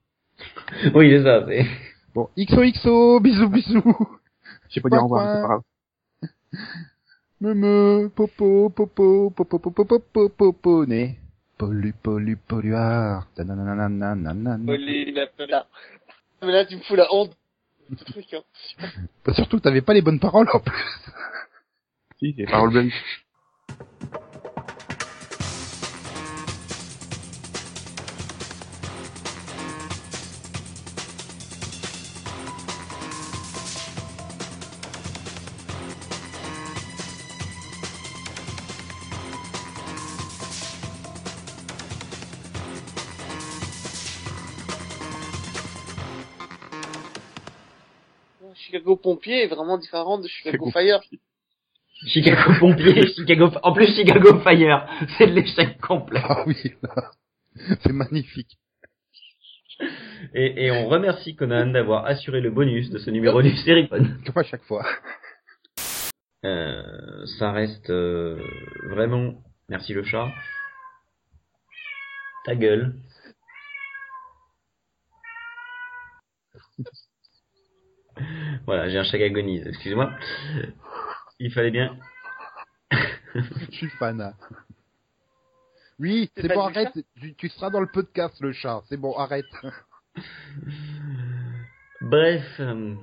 [0.95, 1.67] Oui, c'est ça, c'est...
[2.15, 3.83] Bon, XOXO, bisous bisous.
[4.69, 5.63] Je sais pas dire au revoir, mais c'est pas grave.
[7.41, 11.19] Meme, popo, popo, popo, popo, popo, popo, né.
[11.59, 13.29] Pollu, pollu, polluard.
[13.39, 15.67] Olé, la.
[16.43, 17.37] Mais là, tu me fous la honte.
[17.91, 18.43] Hein.
[19.25, 20.75] Bah, surtout, t'avais pas les bonnes paroles en plus.
[22.19, 23.27] Si, c'est parole blanche.
[48.97, 51.01] Chicago Pompier est vraiment différent de Chicago Chicago Fire.
[52.07, 53.51] Chicago pompier, Chicago...
[53.63, 54.87] En plus Chicago Fire,
[55.17, 56.21] c'est de l'échec complet.
[56.23, 56.57] Ah oui.
[57.81, 58.59] C'est magnifique.
[60.35, 64.07] Et, et on remercie Conan d'avoir assuré le bonus de ce numéro du Seripon.
[64.27, 64.87] Comme à chaque fois.
[66.45, 68.39] Euh, ça reste euh,
[68.91, 69.35] vraiment...
[69.71, 70.29] Merci le chat.
[72.45, 72.95] Ta gueule.
[78.67, 80.11] Voilà, j'ai un chat qui agonise, excusez-moi.
[81.39, 81.97] Il fallait bien...
[83.35, 84.21] Je suis fan.
[84.21, 84.35] hein.
[85.99, 86.93] Oui, C'est bon, arrête.
[87.21, 88.83] Tu, tu seras dans le podcast, le chat.
[88.89, 89.45] C'est bon, arrête.
[92.01, 92.95] Bref, euh,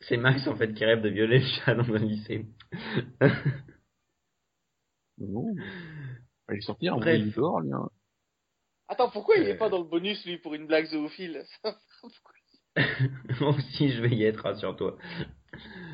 [0.00, 2.46] c'est Max en fait qui rêve de violer le chat dans un lycée.
[5.18, 5.54] Non.
[6.50, 7.18] Il est sorti, on Bref.
[7.20, 7.88] il est dehors, lui, hein.
[8.88, 9.58] Attends, pourquoi il est Euh.
[9.58, 11.44] pas dans le bonus, lui, pour une blague zoophile?
[13.40, 14.96] Moi aussi je vais y être, rassure-toi.